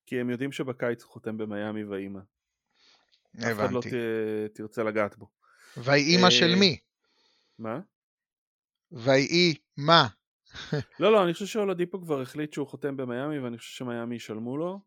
[0.06, 2.20] כי הם יודעים שבקיץ הוא חותם במיאמי ואימא.
[3.36, 3.52] הבנתי.
[3.52, 3.94] אף אחד לא ת...
[4.54, 5.30] תרצה לגעת בו.
[5.78, 6.32] ואימא אה...
[6.32, 6.78] של מי?
[7.60, 7.80] מה?
[8.92, 10.08] ויהי מה?
[11.00, 14.80] לא, לא, אני חושב שאולדיפו כבר החליט שהוא חותם במיאמי ואני חושב שמיאמי ישלמו לו.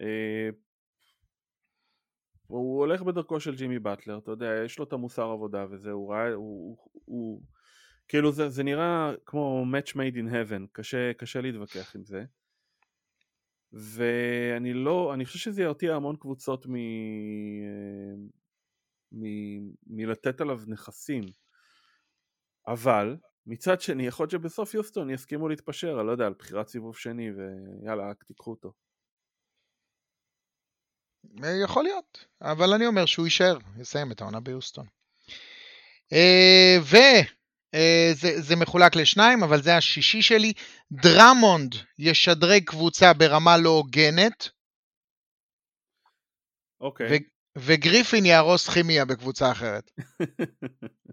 [0.00, 0.48] אה...
[2.46, 6.12] הוא הולך בדרכו של ג'ימי באטלר, אתה יודע, יש לו את המוסר עבודה וזה, הוא
[6.12, 7.42] ראה, הוא, הוא, הוא
[8.08, 12.24] כאילו זה, זה נראה כמו match made in heaven, קשה, קשה להתווכח עם זה.
[13.74, 16.74] ואני לא, אני חושב שזה ירתיע המון קבוצות מ...
[16.76, 18.14] אה,
[19.12, 19.24] מ...
[19.86, 21.24] מלתת עליו נכסים.
[22.66, 23.16] אבל
[23.46, 27.30] מצד שני, יכול להיות שבסוף יוסטון יסכימו להתפשר, אני לא יודע, על בחירת סיבוב שני,
[27.30, 28.72] ויאללה, רק תיקחו אותו.
[31.44, 34.86] אה, יכול להיות, אבל אני אומר שהוא יישאר, יסיים את העונה ביוסטון.
[36.12, 36.96] אה, ו...
[37.74, 40.52] אה, זה, זה מחולק לשניים, אבל זה השישי שלי.
[40.92, 44.48] דרמונד ישדרג קבוצה ברמה לא הוגנת.
[46.80, 47.06] אוקיי.
[47.10, 47.24] ו-
[47.58, 49.90] וגריפין יהרוס כימיה בקבוצה אחרת.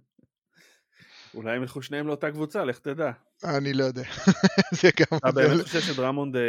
[1.34, 3.12] אולי הם ילכו שניהם לאותה קבוצה, לך תדע.
[3.43, 4.03] אני לא יודע.
[4.82, 5.18] זה גם...
[5.18, 6.41] אתה באמת חושב שדרמונד אה,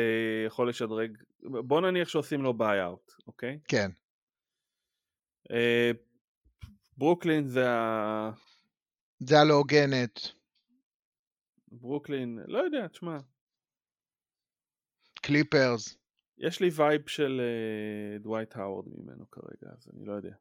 [0.47, 1.17] יכול לשדרג...
[1.43, 3.59] בוא נניח שעושים לו buyout, אוקיי?
[3.69, 3.91] כן.
[5.51, 5.91] אה,
[6.99, 8.31] ברוקלין זה ה...
[9.27, 10.29] זה הלא הוגנת.
[11.69, 13.19] ברוקלין, לא יודע, תשמע.
[15.23, 15.97] קליפרס.
[16.39, 20.35] יש לי vibe של uh, דווייט האוורד ממנו כרגע, אז אני לא יודע.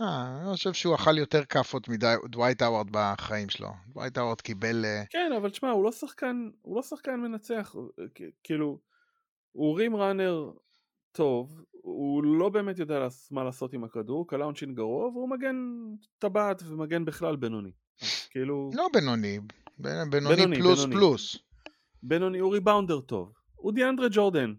[0.00, 3.68] אה, אני חושב שהוא אכל יותר כאפות מדווייט האוורד בחיים שלו.
[3.88, 4.84] דווייט האוורד קיבל...
[4.84, 5.06] Uh...
[5.10, 7.74] כן, אבל תשמע, הוא לא שחקן, הוא לא שחקן מנצח.
[8.44, 8.80] כאילו,
[9.52, 10.50] הוא rim runner
[11.16, 15.56] טוב, הוא לא באמת יודע מה לעשות עם הכדור, קלע עונשין גרוע, והוא מגן
[16.18, 17.70] טבעת ומגן בכלל בינוני.
[18.30, 18.70] כאילו...
[18.74, 19.38] לא בינוני,
[19.78, 20.96] בינוני, בינוני פלוס בינוני.
[20.96, 21.38] פלוס.
[22.02, 23.32] בינוני הוא ריבאונדר טוב.
[23.54, 24.54] הוא דיאנדרה ג'ורדן.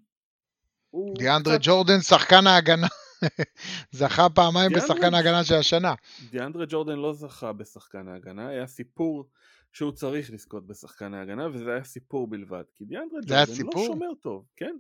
[1.18, 1.68] דיאנדרה קצת...
[1.68, 2.88] ג'ורדן שחקן ההגנה.
[3.92, 4.96] זכה פעמיים דיאנדרה...
[4.96, 5.94] בשחקן ההגנה של השנה.
[6.32, 9.30] דיאנדרה ג'ורדן לא זכה בשחקן ההגנה, היה סיפור
[9.72, 12.64] שהוא צריך לזכות בשחקן ההגנה, וזה היה סיפור בלבד.
[12.76, 14.76] כי דיאנדרה ג'ורדן לא שומר טוב, כן?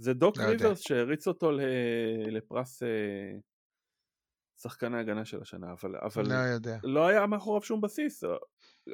[0.00, 1.50] זה דוק לא ריברס שהריץ אותו
[2.30, 2.88] לפרס אה,
[4.62, 6.76] שחקן ההגנה של השנה, אבל, אבל לא, יודע.
[6.82, 8.24] לא היה מאחוריו שום בסיס.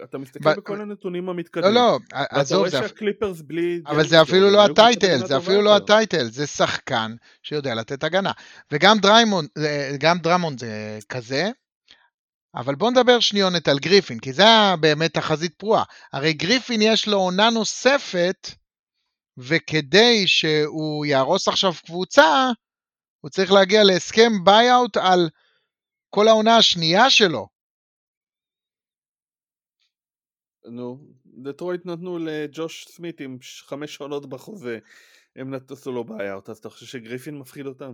[0.05, 0.57] אתה מסתכל ב...
[0.57, 1.75] בכל הנתונים המתקדמים.
[1.75, 2.65] לא, לא, עזוב.
[2.65, 3.81] ואתה רואה שהקליפרס בלי...
[3.87, 8.05] אבל זה אפילו לא ה title, זה אפילו לא ה title, זה שחקן שיודע לתת
[8.05, 8.33] הגנה.
[8.73, 9.49] וגם דרמונד,
[9.99, 11.51] גם דרמונד זה כזה,
[12.55, 14.45] אבל בוא נדבר שניונת על גריפין, כי זה
[14.81, 15.83] באמת תחזית פרועה.
[16.13, 18.51] הרי גריפין יש לו עונה נוספת,
[19.39, 22.51] וכדי שהוא יהרוס עכשיו קבוצה,
[23.21, 25.29] הוא צריך להגיע להסכם buyout על
[26.11, 27.49] כל העונה השנייה שלו.
[30.65, 34.79] נו, דטרויט נתנו לג'וש סמית עם חמש עונות בחוזה,
[35.37, 37.93] הם נתנו לו buyout, אז אתה חושב שגריפין מפחיד אותם?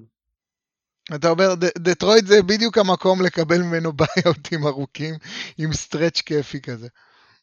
[1.14, 5.14] אתה אומר, דטרויט זה בדיוק המקום לקבל ממנו buyoutים ארוכים,
[5.58, 6.88] עם stretch כיפי כזה.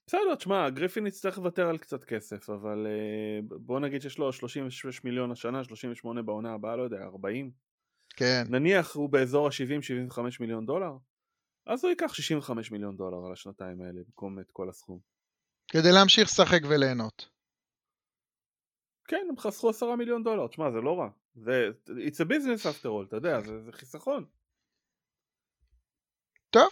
[0.09, 5.03] בסדר, תשמע, גריפין יצטרך לוותר על קצת כסף, אבל uh, בוא נגיד שיש לו 36
[5.03, 7.51] מיליון השנה, 38 בעונה הבאה, לא יודע, 40.
[8.15, 8.43] כן.
[8.49, 10.91] נניח הוא באזור ה-70-75 מיליון דולר,
[11.65, 14.99] אז הוא ייקח 65 מיליון דולר על השנתיים האלה במקום את כל הסכום.
[15.67, 17.29] כדי להמשיך לשחק וליהנות.
[19.07, 21.09] כן, הם חסכו 10 מיליון דולר, תשמע, זה לא רע.
[21.35, 24.25] זה, it's a business after all, אתה יודע, זה, זה חיסכון.
[26.49, 26.69] טוב.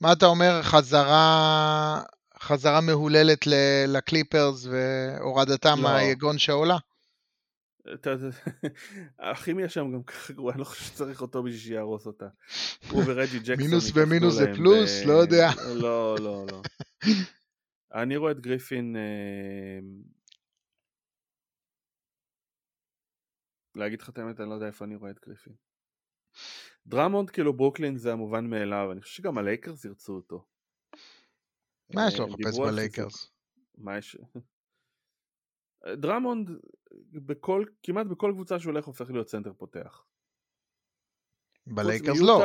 [0.00, 2.02] מה אתה אומר, חזרה,
[2.44, 3.46] חזרה מהוללת
[3.88, 5.82] לקליפרס והורדתם לא.
[5.82, 6.76] מהיגון שעולה?
[9.18, 12.28] הכימיה שם גם ככה גרועה, אני לא חושב שצריך אותו בשביל שיהרוס אותה.
[12.90, 14.90] הוא ורג'י ג'קסון מינוס ומינוס זה פלוס?
[15.06, 15.48] לא יודע.
[15.74, 16.62] לא, לא, לא.
[18.02, 18.96] אני רואה את גריפין...
[18.96, 19.78] אה,
[23.74, 25.52] להגיד לך את האמת, אני לא יודע איפה אני רואה את גריפין.
[26.86, 30.53] דרמונד כאילו ברוקלין זה המובן מאליו, אני חושב שגם הלייקרס ירצו אותו.
[31.90, 33.30] מה יש לו אה, לחפש בלייקרס?
[33.78, 34.16] מה יש?
[35.86, 36.50] דרמונד
[37.12, 40.04] בכל, כמעט בכל קבוצה שהוא הולך הופך להיות סנטר פותח.
[41.66, 42.44] בלייקרס לא.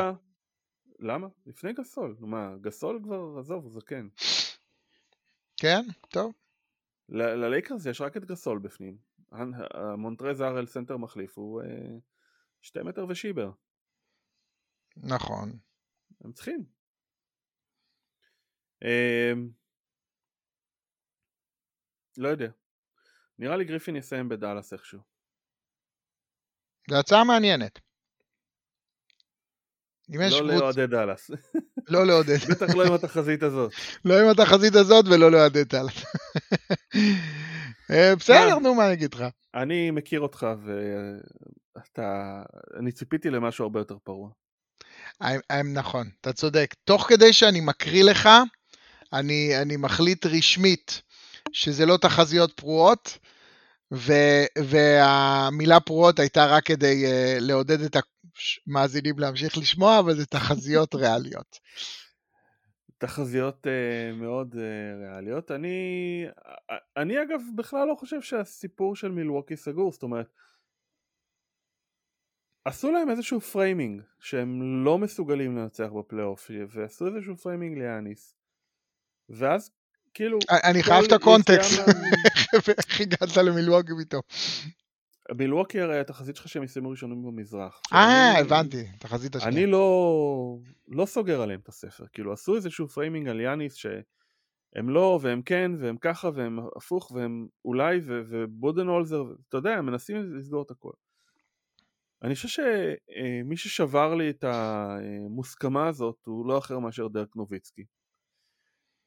[0.98, 1.26] למה?
[1.46, 2.16] לפני גסול.
[2.20, 4.08] מה, גסול כבר, עזוב, הוא זקן.
[5.56, 5.82] כן?
[6.08, 6.32] טוב.
[7.08, 8.98] ל- ללייקרס יש רק את גסול בפנים.
[9.74, 11.66] המונטרז הארל סנטר מחליף הוא אה,
[12.62, 13.50] שתי מטר ושיבר.
[14.96, 15.58] נכון.
[16.20, 16.64] הם צריכים.
[18.84, 19.32] אה,
[22.16, 22.48] לא יודע.
[23.38, 25.00] נראה לי גריפין יסיים בדאלאס איכשהו.
[26.90, 27.78] זו הצעה מעניינת.
[30.08, 30.42] לא.
[30.42, 31.30] לאוהדי דאלאס.
[31.88, 32.36] לא לעודד.
[32.50, 33.72] בטח לא עם התחזית הזאת.
[34.04, 35.86] לא עם התחזית הזאת ולא לאוהדי טל.
[37.90, 38.58] אה, בסדר?
[38.58, 39.24] נו, מה אני אגיד לך?
[39.54, 40.46] אני מכיר אותך
[41.76, 42.42] ואתה...
[42.78, 44.30] אני ציפיתי למשהו הרבה יותר פרוע.
[45.74, 46.74] נכון, אתה צודק.
[46.84, 48.28] תוך כדי שאני מקריא לך,
[49.12, 51.02] אני, אני מחליט רשמית
[51.52, 53.18] שזה לא תחזיות פרועות,
[53.92, 54.12] ו,
[54.58, 57.96] והמילה פרועות הייתה רק כדי uh, לעודד את
[58.66, 61.58] המאזינים להמשיך לשמוע, אבל זה תחזיות ריאליות.
[62.98, 64.58] תחזיות uh, מאוד uh,
[65.00, 65.50] ריאליות.
[65.50, 66.24] אני,
[66.96, 70.32] אני אגב בכלל לא חושב שהסיפור של מילווקי סגור, זאת אומרת,
[72.64, 78.39] עשו להם איזשהו framing שהם לא מסוגלים לנצח בפלייאוף, ועשו איזשהו framing ליאניס,
[79.30, 79.70] ואז
[80.14, 80.38] כאילו...
[80.50, 81.80] אני חייב את הקונטקסט,
[82.78, 84.22] איך הגעת למילווקי פתאום.
[85.36, 87.80] מילווקי הרי התחזית שלך שהם יסיימו ראשונים במזרח.
[87.92, 89.56] אה, הבנתי, תחזית השנייה.
[89.56, 90.56] אני לא,
[90.88, 95.72] לא סוגר עליהם את הספר, כאילו עשו איזשהו framing על יאניס שהם לא והם כן
[95.78, 100.92] והם ככה והם הפוך והם אולי ו- ובודנהולזר, אתה יודע, הם מנסים לסגור את הכל.
[102.22, 107.84] אני חושב שמי ששבר לי את המוסכמה הזאת הוא לא אחר מאשר דרק נוביצקי.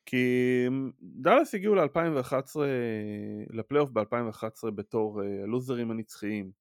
[0.06, 0.66] כי
[1.02, 2.56] דאלאס הגיעו ל-2011,
[3.50, 6.52] לפלייאוף ב-2011 בתור אה, הלוזרים הנצחיים.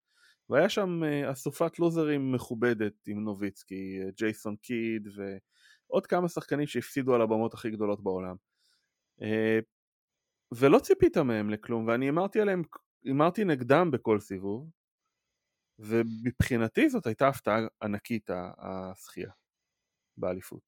[0.51, 7.15] והיה שם אה, אסופת לוזרים מכובדת עם נוביצקי, אה, ג'ייסון קיד ועוד כמה שחקנים שהפסידו
[7.15, 8.37] על הבמות הכי גדולות בעולם.
[10.53, 12.63] ולא ציפית מהם לכלום, ואני אמרתי עליהם,
[13.11, 14.71] אמרתי נגדם בכל סיבוב,
[15.79, 19.31] ומבחינתי זאת הייתה הפתעה ענקית הזכייה
[20.17, 20.63] באליפות.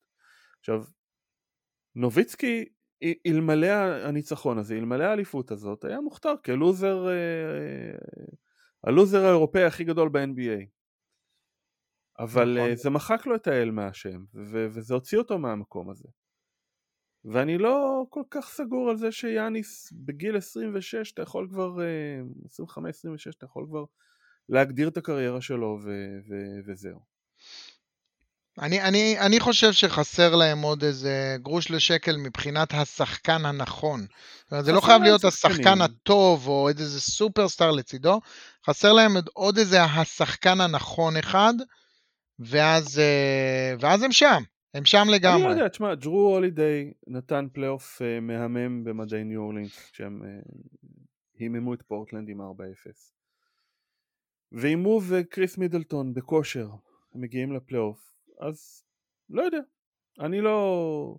[0.60, 0.84] עכשיו,
[1.96, 2.64] נוביצקי,
[3.26, 3.66] אלמלא
[4.04, 7.98] הניצחון הזה, אלמלא האליפות הזאת, היה מוכתר כלוזר, אה,
[8.84, 10.66] הלוזר האירופאי הכי גדול ב-NBA.
[12.18, 12.70] אבל נכון.
[12.70, 16.08] אה, זה מחק לו את האל מהשם, ו- וזה הוציא אותו מהמקום הזה.
[17.24, 23.34] ואני לא כל כך סגור על זה שיאניס בגיל 26, אתה יכול כבר, אה, 25-26,
[23.36, 23.84] אתה יכול כבר
[24.48, 27.13] להגדיר את הקריירה שלו ו- ו- וזהו.
[28.58, 34.00] אני, אני, אני חושב שחסר להם עוד איזה גרוש לשקל מבחינת השחקן הנכון.
[34.00, 35.54] זאת אומרת, זה לא חייב להיות שחקנים.
[35.56, 38.20] השחקן הטוב או איזה סופרסטאר לצידו,
[38.66, 41.54] חסר להם עוד- עוד איזה השחקן הנכון אחד,
[42.38, 44.42] ואז, אה, ואז הם שם,
[44.74, 45.50] הם שם אני לא לגמרי.
[45.52, 50.28] יודע, תשמע, ג'רו הולידיי נתן פלייאוף אה, מהמם במדי ניו אורלינס, כשהם אה,
[51.38, 52.44] היממו את פורטלנד עם 4-0.
[54.52, 56.68] ואם הוא וקריס מידלטון בכושר,
[57.14, 58.84] הם מגיעים לפלייאוף, אז
[59.30, 59.60] לא יודע,
[60.20, 61.16] אני לא...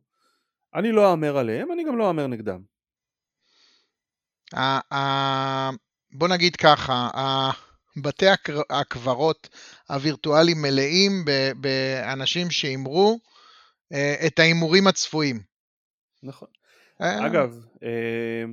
[0.75, 2.61] אני לא אהמר עליהם, אני גם לא אהמר נגדם.
[6.11, 7.09] בוא נגיד ככה,
[8.03, 8.25] בתי
[8.69, 9.49] הקברות
[9.89, 11.11] הווירטואליים מלאים
[11.61, 13.19] באנשים שהימרו
[13.93, 15.39] אה, את ההימורים הצפויים.
[16.23, 16.47] נכון.
[17.01, 18.43] אה, אגב, אה,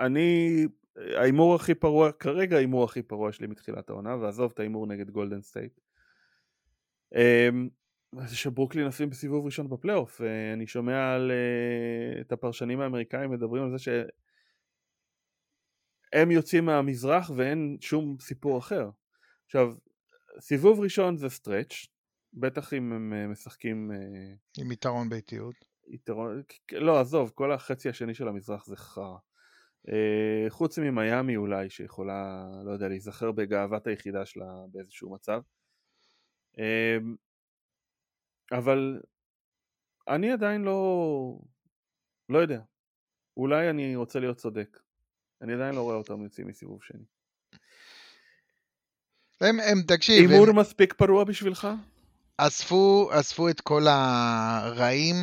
[0.00, 5.10] אני, ההימור הכי פרוע, כרגע ההימור הכי פרוע שלי מתחילת העונה, ועזוב את ההימור נגד
[5.10, 5.80] גולדן סטייט.
[7.14, 7.48] אה,
[8.26, 13.62] זה שברוקלין עפים בסיבוב ראשון בפלייאוף, אה, אני שומע על, אה, את הפרשנים האמריקאים מדברים
[13.62, 14.06] על זה שהם
[16.30, 18.90] יוצאים מהמזרח ואין שום סיפור אחר.
[19.44, 19.74] עכשיו,
[20.40, 21.86] סיבוב ראשון זה סטרץ',
[22.34, 23.90] בטח אם הם אה, משחקים...
[24.58, 25.54] עם יתרון ביתיות.
[25.88, 26.42] יתרון,
[26.72, 29.16] לא, עזוב, כל החצי השני של המזרח זה חרא.
[30.48, 35.40] חוץ ממיאמי אולי, שיכולה, לא יודע, להיזכר בגאוות היחידה שלה באיזשהו מצב.
[36.58, 36.60] Uh,
[38.52, 39.00] אבל
[40.08, 41.38] אני עדיין לא,
[42.28, 42.60] לא יודע.
[43.36, 44.78] אולי אני רוצה להיות צודק.
[45.42, 47.04] אני עדיין לא רואה אותם יוצאים מסיבוב שני.
[49.40, 50.30] הם, הם, תקשיב...
[50.30, 50.58] הימור הם...
[50.58, 51.68] מספיק פרוע בשבילך?
[52.36, 55.14] אספו, אספו את כל הרעים,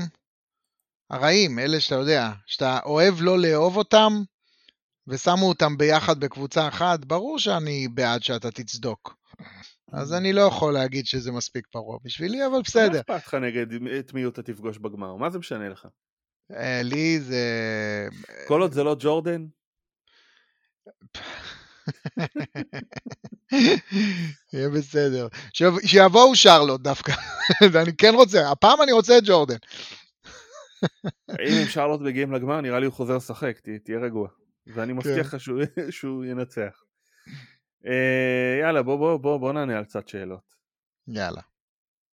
[1.09, 4.13] הרעים, אלה שאתה יודע, שאתה אוהב לא לאהוב אותם,
[5.07, 9.15] ושמו אותם ביחד בקבוצה אחת, ברור שאני בעד שאתה תצדוק.
[9.91, 13.01] אז אני לא יכול להגיד שזה מספיק פרוע בשבילי, אבל בסדר.
[13.09, 13.65] מה אכפת לך נגד
[13.99, 15.15] את מי אתה תפגוש בגמר?
[15.15, 15.87] מה זה משנה לך?
[16.51, 17.43] אה, לי זה...
[18.47, 19.45] כל עוד זה לא ג'ורדן?
[24.53, 25.27] יהיה בסדר.
[25.85, 27.13] שיבואו שרלוט דווקא.
[27.71, 29.57] ואני כן רוצה, הפעם אני רוצה את ג'ורדן.
[31.29, 34.27] אם שרלוט מגיעים לגמר, נראה לי הוא חוזר לשחק, תהיה רגוע.
[34.67, 34.97] ואני כן.
[34.97, 35.39] מבטיח לך
[35.89, 36.83] שהוא ינצח.
[37.87, 40.55] אה, יאללה, בוא, בוא, בוא, בוא נענה על קצת שאלות.
[41.07, 41.41] יאללה.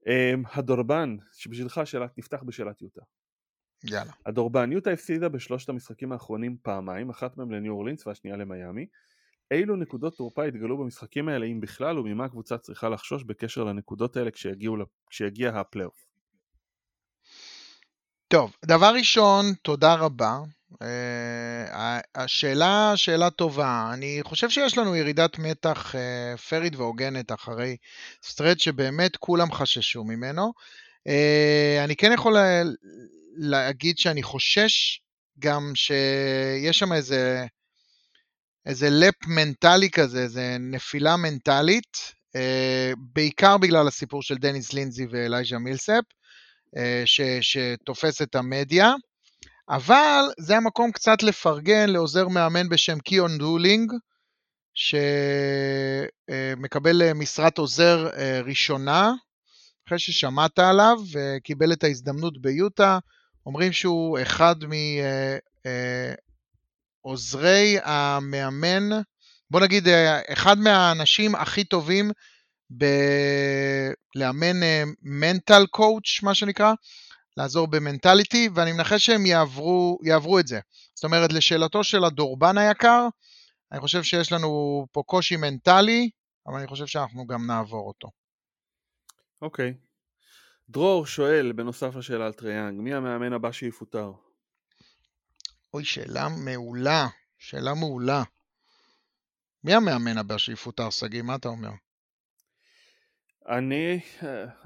[0.07, 3.01] אה, הדורבן, שבשבילך שאלת, נפתח בשאלת יוטה.
[3.85, 4.12] יאללה.
[4.27, 8.87] הדורבן, יוטה הפסידה בשלושת המשחקים האחרונים פעמיים, אחת מהם לניו אורלינס והשנייה למיאמי.
[9.51, 14.31] אילו נקודות תורפה התגלו במשחקים האלה, אם בכלל, וממה הקבוצה צריכה לחשוש בקשר לנקודות האלה
[15.11, 16.11] כשיגיע הפלייאוף?
[18.33, 20.39] טוב, דבר ראשון, תודה רבה.
[20.72, 20.76] Uh,
[22.14, 23.91] השאלה, שאלה טובה.
[23.95, 27.76] אני חושב שיש לנו ירידת מתח uh, פרית והוגנת אחרי
[28.24, 30.53] stretch שבאמת כולם חששו ממנו.
[31.09, 32.62] אה, אני כן יכול לה,
[33.37, 35.01] להגיד שאני חושש
[35.39, 37.47] גם שיש שם איזה,
[38.66, 41.97] איזה lapse מנטלי כזה, איזה נפילה מנטלית,
[42.37, 46.05] uh, בעיקר בגלל הסיפור של דניס לינזי ואלייז'ה מילספ,
[47.05, 48.95] ש, שתופס את המדיה.
[49.68, 53.93] אבל זה המקום קצת לפרגן לעוזר מאמן בשם קיון דולינג,
[56.64, 59.12] שמקבל אה, משרת עוזר אה, ראשונה,
[59.87, 62.99] אחרי ששמעת עליו וקיבל את ההזדמנות ביוטה.
[63.47, 64.55] אומרים שהוא אחד
[67.05, 68.91] מעוזרי אה, המאמן,
[69.51, 69.89] בוא נגיד
[70.33, 72.11] אחד מהאנשים הכי טובים
[74.16, 74.61] בלאמן
[75.03, 76.73] מנטל קואוץ', מה שנקרא,
[77.37, 80.61] לעזור במנטליטי, ואני מנחש שהם יעברו, יעברו את זה.
[80.95, 83.09] זאת אומרת, לשאלתו של הדורבן היקר,
[83.73, 86.11] אני חושב שיש לנו פה קושי מנטלי,
[86.47, 88.11] אבל אני חושב שאנחנו גם נעבור אותו.
[89.43, 89.75] אוקיי.
[89.76, 89.93] אוקיי.
[90.68, 94.12] דרור שואל, בנוסף לשאלה על טריי יאנג, מי המאמן הבא שיפוטר?
[95.75, 97.07] אוי, שאלה מעולה.
[97.39, 98.23] שאלה מעולה.
[99.64, 101.23] מי המאמן הבא שיפוטר, שגיא?
[101.23, 101.70] מה אתה אומר?
[103.49, 104.01] אני,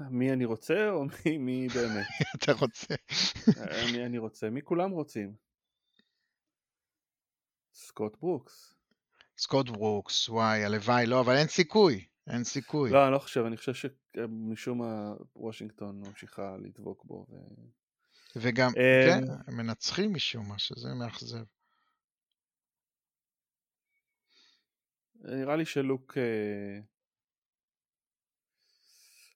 [0.09, 2.07] מי אני רוצה או מי, מי באמת?
[2.35, 2.95] אתה רוצה.
[3.93, 4.49] מי אני רוצה?
[4.49, 5.35] מי כולם רוצים?
[7.73, 8.75] סקוט ברוקס.
[9.37, 12.91] סקוט ברוקס, וואי, הלוואי, לא, אבל אין סיכוי, אין סיכוי.
[12.91, 17.25] לא, אני לא חושב, אני חושב שמשום מה וושינגטון ממשיכה לדבוק בו.
[17.29, 17.35] ו...
[18.35, 21.43] וגם, אה, כן, מנצחים משום מה, שזה מאכזב.
[25.15, 26.17] נראה לי שלוק...
[26.17, 26.79] אה,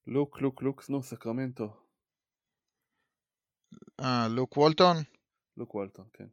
[0.08, 1.70] לוק, לוק, לוק, נו, סקרמנטו.
[3.99, 4.95] אה, לוק וולטון?
[5.58, 6.28] לוק וולטון, כן.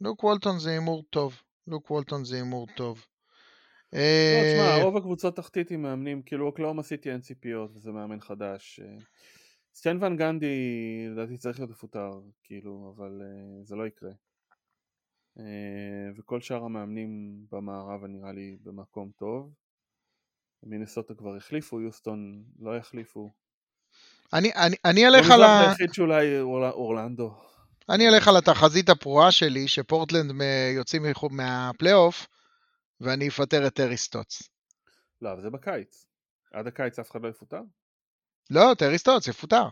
[0.00, 1.42] לוק וולטון זה הימור טוב.
[1.66, 3.06] לוק וולטון זה הימור טוב.
[3.92, 8.20] לא, תשמע, אה, רוב הקבוצות תחתית עם מאמנים, כאילו אוקלאומה סיטי אין ציפיות, וזה מאמן
[8.20, 8.80] חדש.
[8.80, 8.98] אה.
[9.74, 10.56] סטיין ון גנדי,
[11.10, 12.10] לדעתי צריך להיות מפוטר,
[12.42, 14.10] כאילו, אבל uh, זה לא יקרה.
[16.16, 19.54] וכל שאר המאמנים במערב נראה לי במקום טוב.
[20.62, 23.32] מינסוטה כבר החליפו, יוסטון לא יחליפו.
[24.32, 25.60] אני, אני, אני אלך על ה...
[25.70, 27.34] היחיד שאולי אורלנדו.
[27.88, 30.42] אני אלך על התחזית הפרועה שלי, שפורטלנד
[30.76, 32.26] יוצאים מהפלייאוף,
[33.00, 34.42] ואני אפטר את טרי סטוטס.
[35.22, 36.06] לא, אבל זה בקיץ.
[36.52, 37.60] עד הקיץ אף אחד לא יפוטר?
[38.50, 39.68] לא, טרי סטוטס יפוטר.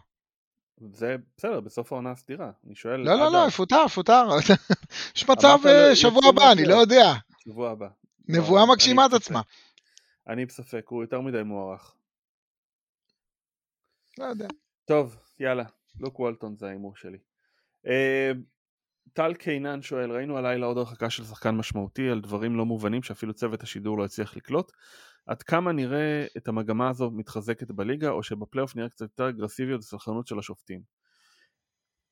[0.93, 2.51] זה בסדר, בסוף העונה הסדירה.
[2.67, 2.97] אני שואל...
[2.97, 4.29] לא, לא, לא, יפוטר, יפוטר.
[5.17, 7.13] יש מצב אה, שבוע הבא, אני לא יודע.
[7.45, 7.89] שבוע הבא.
[8.29, 9.41] נבואה לא, מגשימה את עצמה.
[10.29, 11.97] אני בספק, הוא יותר מדי מוערך.
[14.19, 14.49] לא יודע.
[14.85, 15.65] טוב, יאללה,
[16.01, 17.19] לוק וולטון זה ההימור שלי.
[17.87, 18.33] אה,
[19.13, 23.35] טל קינן שואל, ראינו הלילה עוד הרחקה של שחקן משמעותי על דברים לא מובנים שאפילו
[23.35, 24.73] צוות השידור לא הצליח לקלוט.
[25.27, 30.27] עד כמה נראה את המגמה הזו מתחזקת בליגה, או שבפלייאוף נראה קצת יותר אגרסיביות וסלחנות
[30.27, 30.83] של השופטים?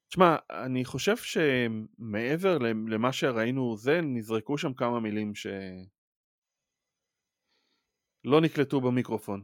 [0.09, 5.47] תשמע, אני חושב שמעבר למה שראינו זה, נזרקו שם כמה מילים ש...
[8.29, 9.43] לא נקלטו במיקרופון.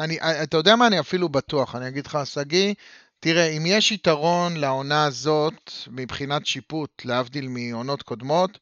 [0.00, 2.74] אני, אתה יודע מה, אני אפילו בטוח, אני אגיד לך, שגיא,
[3.20, 8.58] תראה, אם יש יתרון לעונה הזאת מבחינת שיפוט, להבדיל מעונות קודמות,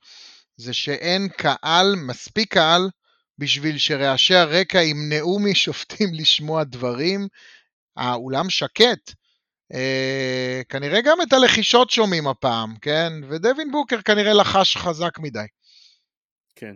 [0.56, 2.90] זה שאין קהל, מספיק קהל,
[3.38, 7.28] בשביל שרעשי הרקע ימנעו משופטים לשמוע דברים.
[7.96, 9.14] האולם שקט.
[9.72, 13.12] אה, כנראה גם את הלחישות שומעים הפעם, כן?
[13.28, 15.46] ודווין בוקר כנראה לחש חזק מדי.
[16.56, 16.74] כן.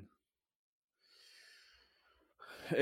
[2.71, 2.77] אה,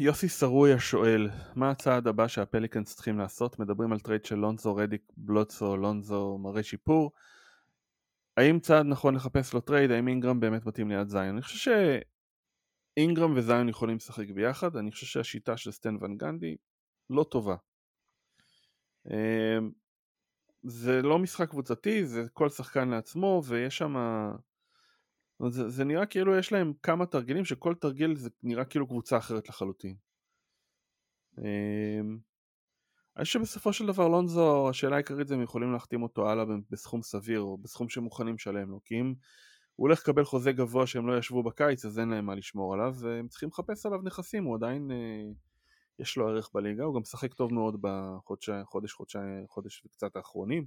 [0.00, 3.58] יוסי סרויה שואל, מה הצעד הבא שהפליקנס צריכים לעשות?
[3.58, 7.12] מדברים על trade של לונזו, רדיק, בלדסו, לונזו, מראה שיפור.
[8.36, 9.90] האם צעד נכון לחפש לו trade?
[9.90, 11.28] האם אינגרם באמת מתאים ליד זיון?
[11.28, 11.72] אני חושב
[12.96, 16.56] שאינגרם וזיון יכולים לשחק ביחד, אני חושב שהשיטה של סטן ון גנדי
[17.10, 17.56] לא טובה.
[19.08, 19.12] אה,
[20.62, 23.86] זה לא משחק קבוצתי, זה כל שחקן לעצמו, ויש שם...
[23.86, 24.32] שמה...
[25.50, 29.48] זה, זה נראה כאילו יש להם כמה תרגילים שכל תרגיל זה נראה כאילו קבוצה אחרת
[29.48, 29.96] לחלוטין.
[31.38, 32.18] אמ,
[33.16, 37.02] אני חושב שבסופו של דבר לונזו, השאלה העיקרית זה אם יכולים להחתים אותו הלאה בסכום
[37.02, 39.14] סביר או בסכום שמוכנים לשלם לו, כי אם
[39.76, 42.94] הוא הולך לקבל חוזה גבוה שהם לא ישבו בקיץ אז אין להם מה לשמור עליו
[43.00, 45.32] והם צריכים לחפש עליו נכסים, הוא עדיין אה,
[45.98, 49.16] יש לו ערך בליגה, הוא גם משחק טוב מאוד בחודש, חודש, חודש,
[49.48, 50.66] חודש וקצת האחרונים.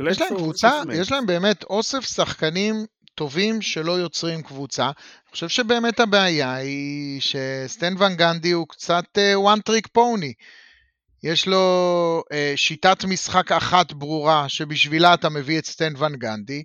[0.00, 2.74] אה, יש להם קבוצה, יש להם באמת אוסף שחקנים
[3.14, 4.84] טובים שלא יוצרים קבוצה.
[4.84, 10.32] אני חושב שבאמת הבעיה היא שסטן ון גנדי הוא קצת uh, one trick pony.
[11.22, 16.62] יש לו uh, שיטת משחק אחת ברורה שבשבילה אתה מביא את סטן ון גנדי,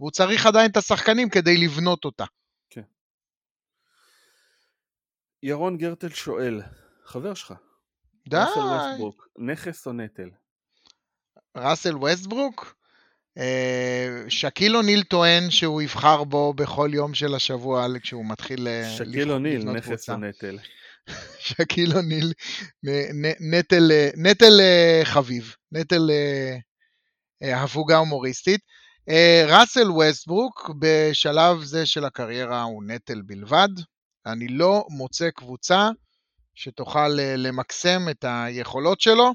[0.00, 2.24] והוא צריך עדיין את השחקנים כדי לבנות אותה.
[2.70, 2.82] כן.
[5.42, 6.62] ירון גרטל שואל,
[7.04, 7.54] חבר שלך,
[8.28, 8.36] די.
[9.38, 10.28] נכס או נטל?
[11.56, 12.76] ראסל וסטברוק?
[13.38, 19.32] אה, שקיל אוניל טוען שהוא יבחר בו בכל יום של השבוע כשהוא מתחיל אה, שקיל
[19.32, 20.58] אוניל, נכס או נטל.
[21.38, 22.32] שקיל אוניל,
[23.40, 24.60] נטל, אה, נטל
[25.04, 26.10] חביב, נטל
[27.42, 28.60] הפוגה הומוריסטית.
[29.46, 33.68] ראסל וסטברוק בשלב זה של הקריירה הוא נטל בלבד.
[34.26, 35.90] אני לא מוצא קבוצה
[36.54, 39.32] שתוכל למקסם את היכולות שלו.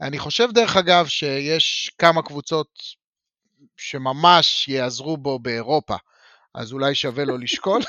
[0.00, 2.78] אני חושב דרך אגב שיש כמה קבוצות
[3.76, 5.96] שממש יעזרו בו באירופה,
[6.54, 7.80] אז אולי שווה לו לשקול,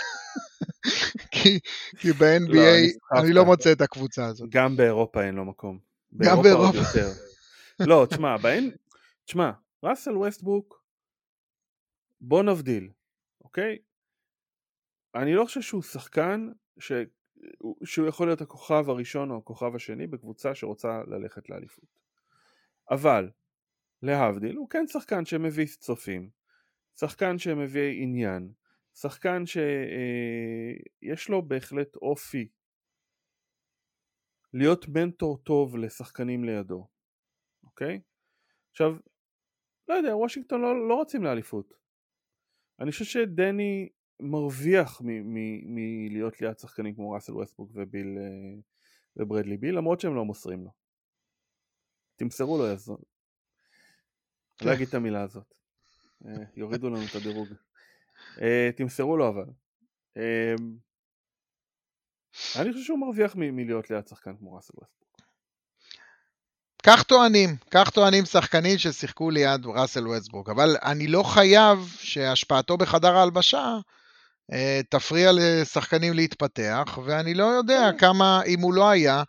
[1.32, 1.60] כי,
[2.00, 4.50] כי ב-NBA לא, אני, אני לא מוצא את הקבוצה הזאת.
[4.50, 5.80] גם באירופה אין לו מקום.
[6.18, 6.80] גם באירופה.
[7.80, 8.72] לא, תשמע, בהן,
[9.26, 9.52] תשמע,
[9.84, 10.84] ראסל ווסטבוק,
[12.22, 12.90] בוא נבדיל,
[13.44, 13.78] אוקיי?
[15.16, 16.50] אני לא חושב שהוא שחקן
[16.80, 16.92] ש...
[17.84, 22.00] שהוא יכול להיות הכוכב הראשון או הכוכב השני בקבוצה שרוצה ללכת לאליפות.
[22.92, 23.30] אבל,
[24.02, 26.30] להבדיל, הוא כן שחקן שמביא צופים,
[27.00, 28.54] שחקן שמביא עניין,
[28.96, 32.50] שחקן שיש אה, לו בהחלט אופי
[34.54, 36.88] להיות מנטור טוב לשחקנים לידו,
[37.64, 38.02] אוקיי?
[38.72, 38.96] עכשיו,
[39.88, 41.74] לא יודע, וושינגטון לא, לא רצים לאליפות.
[42.80, 43.90] אני חושב שדני
[44.20, 45.02] מרוויח
[45.66, 48.60] מלהיות ליד שחקנים כמו ראסל ווסטברוק וביל אה,
[49.18, 50.72] וברדלי ביל, למרות שהם לא מוסרים לו.
[52.16, 53.02] תמסרו לו יא זונ.
[54.62, 55.54] לא אגיד את המילה הזאת.
[56.26, 57.48] אה, יורידו לנו את הדירוג.
[58.42, 59.46] אה, תמסרו לו אבל.
[62.60, 65.00] אני חושב שהוא מרוויח מלהיות ליד שחקן כמו ראסל ווסטברוק.
[66.84, 73.16] כך טוענים, כך טוענים שחקנים ששיחקו ליד ראסל ווסטבוק, אבל אני לא חייב שהשפעתו בחדר
[73.16, 73.78] ההלבשה
[74.90, 77.98] תפריע לשחקנים להתפתח, ואני לא יודע כן.
[77.98, 79.24] כמה, אם הוא לא היה,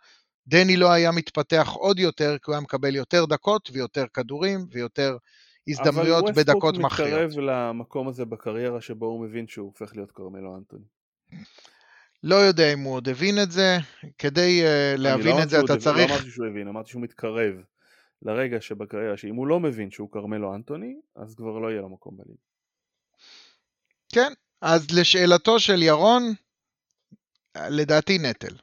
[0.47, 5.17] דני לא היה מתפתח עוד יותר, כי הוא היה מקבל יותר דקות ויותר כדורים ויותר
[5.67, 7.13] הזדמנויות בדקות מכריעות.
[7.13, 10.85] אבל ווסטבוק מתקרב למקום הזה בקריירה שבו הוא מבין שהוא הופך להיות כרמלו אנטוני.
[12.23, 13.77] לא יודע אם הוא עוד הבין את זה,
[14.17, 15.97] כדי uh, להבין לא את זה אתה צריך...
[15.97, 17.53] אני לא אמרתי שהוא הבין, אמרתי שהוא מתקרב
[18.21, 22.17] לרגע שבקריירה שאם הוא לא מבין שהוא כרמלו אנטוני, אז כבר לא יהיה לו מקום
[22.17, 22.41] בליגה.
[24.13, 26.23] כן, אז לשאלתו של ירון,
[27.57, 28.55] לדעתי נטל.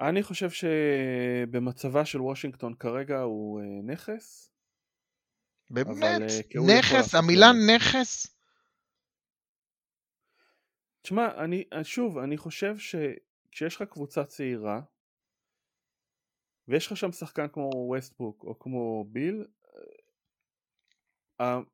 [0.00, 4.52] אני חושב שבמצבה של וושינגטון כרגע הוא אה, נכס.
[5.70, 6.02] באמת?
[6.02, 7.14] אה, נכס?
[7.14, 8.36] המילה נכס?
[11.02, 14.80] תשמע, אני, שוב, אני חושב שכשיש לך קבוצה צעירה
[16.68, 19.44] ויש לך שם שחקן כמו ווסטבוק או כמו ביל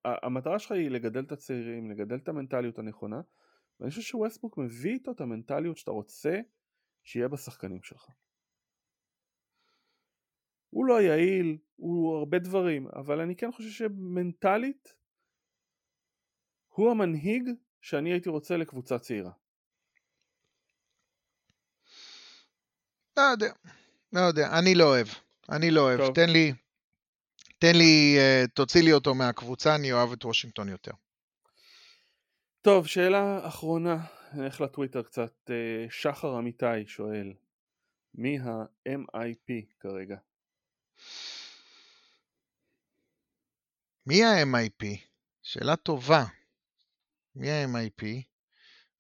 [0.05, 3.21] המטרה שלך היא לגדל את הצעירים, לגדל את המנטליות הנכונה
[3.81, 6.41] ואני חושב שווסטבוק מביא איתו את המנטליות שאתה רוצה
[7.03, 8.09] שיהיה בשחקנים שלך.
[10.71, 14.95] הוא לא יעיל, הוא הרבה דברים, אבל אני כן חושב שמנטלית
[16.69, 17.51] הוא המנהיג
[17.81, 19.33] שאני הייתי רוצה לקבוצה צעירה.
[23.17, 23.53] לא יודע,
[24.13, 25.07] לא יודע, אני לא אוהב.
[25.51, 25.99] אני לא אוהב.
[25.99, 26.15] טוב.
[26.15, 26.53] תן לי,
[27.59, 30.93] תן לי, אה, תוציא לי אותו מהקבוצה, אני אוהב את וושינגטון יותר.
[32.63, 33.97] טוב, שאלה אחרונה,
[34.35, 35.33] נלך לטוויטר קצת.
[35.51, 37.33] אה, שחר אמיתי שואל,
[38.15, 40.17] מי ה-MIP כרגע?
[44.07, 44.87] מי ה-MIP?
[45.43, 46.25] שאלה טובה.
[47.37, 48.05] מי ה-MIP?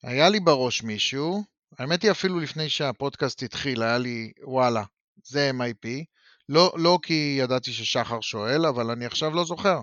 [0.02, 1.44] היה לי בראש מישהו,
[1.78, 4.84] האמת היא אפילו לפני שהפודקאסט התחיל, היה לי, וואלה,
[5.24, 6.04] זה MIP.
[6.48, 9.80] לא, לא כי ידעתי ששחר שואל, אבל אני עכשיו לא זוכר.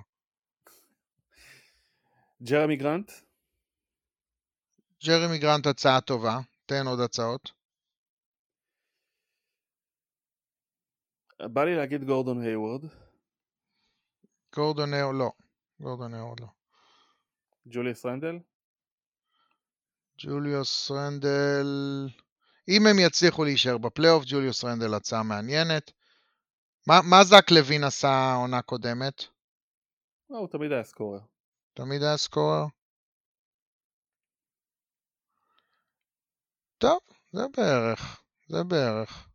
[2.43, 3.11] ג'רמי גרנט?
[5.05, 7.51] ג'רמי גרנט הצעה טובה, תן עוד הצעות.
[11.41, 12.86] בא לי להגיד גורדון היוורד.
[14.55, 15.32] גורדון האו, לא.
[15.80, 16.47] גורדון האו, לא.
[17.65, 18.39] ג'וליוס רנדל?
[20.18, 21.68] ג'וליוס רנדל,
[22.70, 25.91] אם הם יצליחו להישאר בפלייאוף, ג'וליוס רנדל הצעה מעניינת.
[26.88, 29.23] מה, מה זאק לאבין עשה עונה קודמת?
[30.29, 31.19] לא, הוא תמיד היה scorer.
[31.73, 32.65] תמיד היה scorer.
[36.77, 36.99] טוב,
[37.31, 39.29] זה בערך, זה בערך.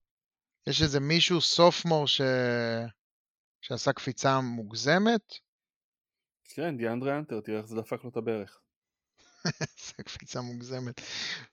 [0.66, 2.20] יש איזה מישהו סופמור ש...
[3.61, 5.34] שעשה קפיצה מוגזמת?
[6.44, 8.61] כן, דיאנדרה אנטר, תראה איך זה דפק לו את הברך.
[9.86, 11.01] זה קפיצה מוגזמת.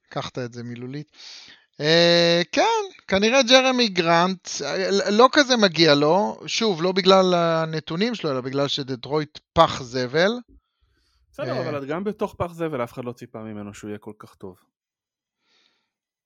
[0.08, 1.12] לקחת את זה מילולית.
[1.82, 8.32] Uh, כן, כנראה ג'רמי גרנט, אה, לא כזה מגיע לו, שוב, לא בגלל הנתונים שלו,
[8.32, 10.32] אלא בגלל שדטרויט פח זבל.
[11.32, 11.70] בסדר, אה.
[11.70, 14.58] אבל גם בתוך פח זבל אף אחד לא ציפה ממנו שהוא יהיה כל כך טוב.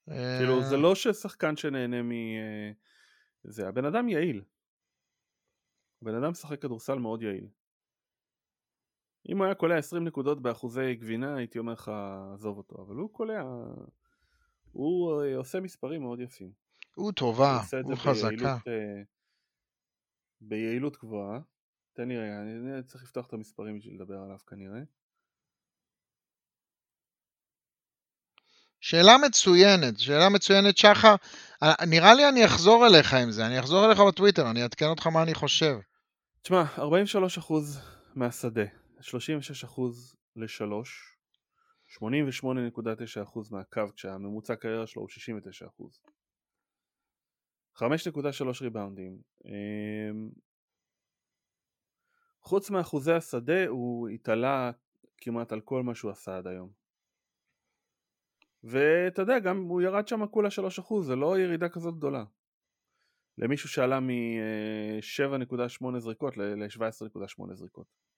[0.09, 2.11] אה, כאילו, זה לא ששחקן שנהנה מ...
[2.11, 2.71] אה,
[3.43, 4.41] זה, הבן אדם יעיל.
[6.01, 7.47] הבן אדם משחק כדורסל מאוד יעיל.
[9.29, 11.91] אם הוא היה קולע 20 נקודות באחוזי גבינה, הייתי אומר לך,
[12.33, 13.43] עזוב אותו, אבל הוא קולע...
[14.71, 16.51] הוא אה, עושה מספרים מאוד יפים.
[16.95, 18.29] הוא טובה, הוא חזקה.
[18.29, 19.01] ביעילות, אה,
[20.41, 21.39] ביעילות גבוהה.
[21.93, 24.79] תן לי רגע, אני אני צריך לפתוח את המספרים בשביל לדבר עליו כנראה.
[28.81, 31.15] שאלה מצוינת, שאלה מצוינת, שחר.
[31.63, 35.07] אה, נראה לי אני אחזור אליך עם זה, אני אחזור אליך בטוויטר, אני אעדכן אותך
[35.07, 35.77] מה אני חושב.
[36.41, 36.81] תשמע, 43%
[38.15, 38.65] מהשדה,
[39.01, 39.81] 36%
[40.35, 40.63] ל-3,
[41.89, 46.09] 88.9% מהקו כשהממוצע קריירה שלו הוא 69%.
[47.75, 49.21] 5.3 ריבאונדים.
[49.45, 50.29] אמ,
[52.41, 54.71] חוץ מאחוזי השדה הוא התעלה
[55.17, 56.71] כמעט על כל מה שהוא עשה עד היום.
[58.63, 62.23] ואתה יודע, גם הוא ירד שם כולה 3%, זה לא ירידה כזאת גדולה.
[63.37, 68.08] למישהו שעלה מ-7.8 זריקות ל-17.8 זריקות.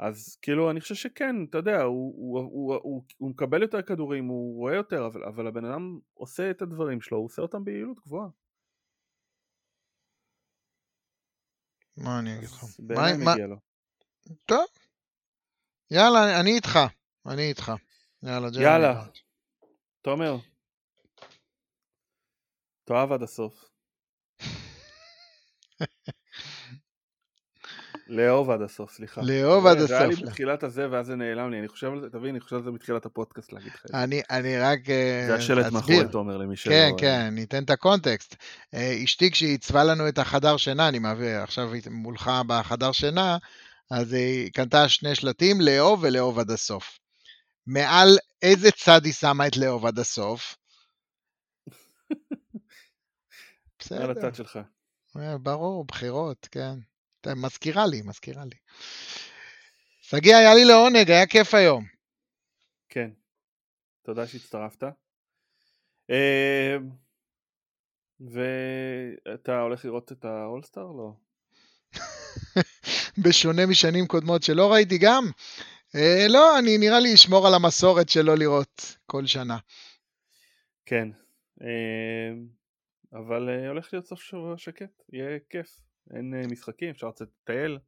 [0.00, 4.24] אז כאילו אני חושב שכן, אתה יודע, הוא, הוא, הוא, הוא, הוא מקבל יותר כדורים,
[4.26, 8.00] הוא רואה יותר, אבל, אבל הבן אדם עושה את הדברים שלו, הוא עושה אותם ביעילות
[8.00, 8.28] גבוהה.
[11.96, 12.64] מה אני אגיד לך?
[12.78, 13.56] בעיניי מה- לו.
[14.46, 14.66] טוב.
[15.90, 16.78] יאללה, אני- אני איתך,
[17.26, 17.72] אני איתך.
[18.22, 19.04] יאללה, ג'רמי יאללה.
[20.02, 20.36] תומר,
[22.84, 23.64] תאהב עד הסוף.
[28.08, 29.20] לאהוב עד הסוף, סליחה.
[29.24, 30.26] לאהוב עד זה היה לי הסוף.
[30.26, 32.70] בתחילת הזה ואז זה נעלם לי, אני חושב על זה, תבין, אני חושב על זה
[32.70, 34.02] מתחילת הפודקאסט להגיד לך את זה.
[34.30, 35.72] אני, רק אה, זה השלט.
[35.72, 36.72] מאחורי תומר למי שלא...
[36.72, 38.36] כן, כן, ניתן את הקונטקסט.
[38.74, 43.38] אה, אשתי כשהיא עיצבה לנו את החדר שינה, אני מעביר עכשיו מולך בחדר שינה,
[43.90, 46.98] אז היא קנתה שני שלטים, לאהוב ולאהוב עד הסוף.
[47.66, 48.08] מעל
[48.42, 50.56] איזה צד היא שמה את לאהוב עד הסוף?
[52.10, 52.18] על
[53.78, 54.58] בסדר, הצד שלך.
[55.16, 56.74] אה, ברור, בחירות, כן.
[57.32, 58.56] אתה- מזכירה לי, מזכירה לי.
[60.00, 61.84] שגיא, היה לי לעונג, היה כיף היום.
[62.88, 63.10] כן.
[64.02, 64.82] תודה שהצטרפת.
[66.10, 66.76] אה,
[68.20, 70.92] ואתה הולך לראות את האולסטאר?
[70.92, 71.12] לא.
[73.24, 75.24] בשונה משנים קודמות שלא ראיתי גם.
[75.94, 79.58] אה, לא, אני נראה לי אשמור על המסורת שלא לראות כל שנה.
[80.86, 81.08] כן.
[81.62, 82.30] אה,
[83.12, 85.87] אבל אה, הולך להיות סוף שבוע שקט, יהיה כיף.
[86.14, 87.78] אין אה, משחקים, אפשר לצאת לטייל.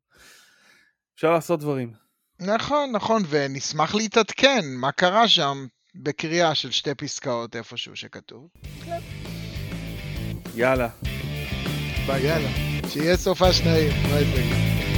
[1.15, 1.93] אפשר לעשות דברים.
[2.41, 8.49] נכון, נכון, ונשמח להתעדכן מה קרה שם בקריאה של שתי פסקאות איפשהו שכתוב.
[10.55, 10.89] יאללה.
[12.07, 12.23] ביי.
[12.23, 12.49] יאללה,
[12.89, 13.91] שיהיה סופ"ש נעים.
[13.91, 14.90] ביי ביי.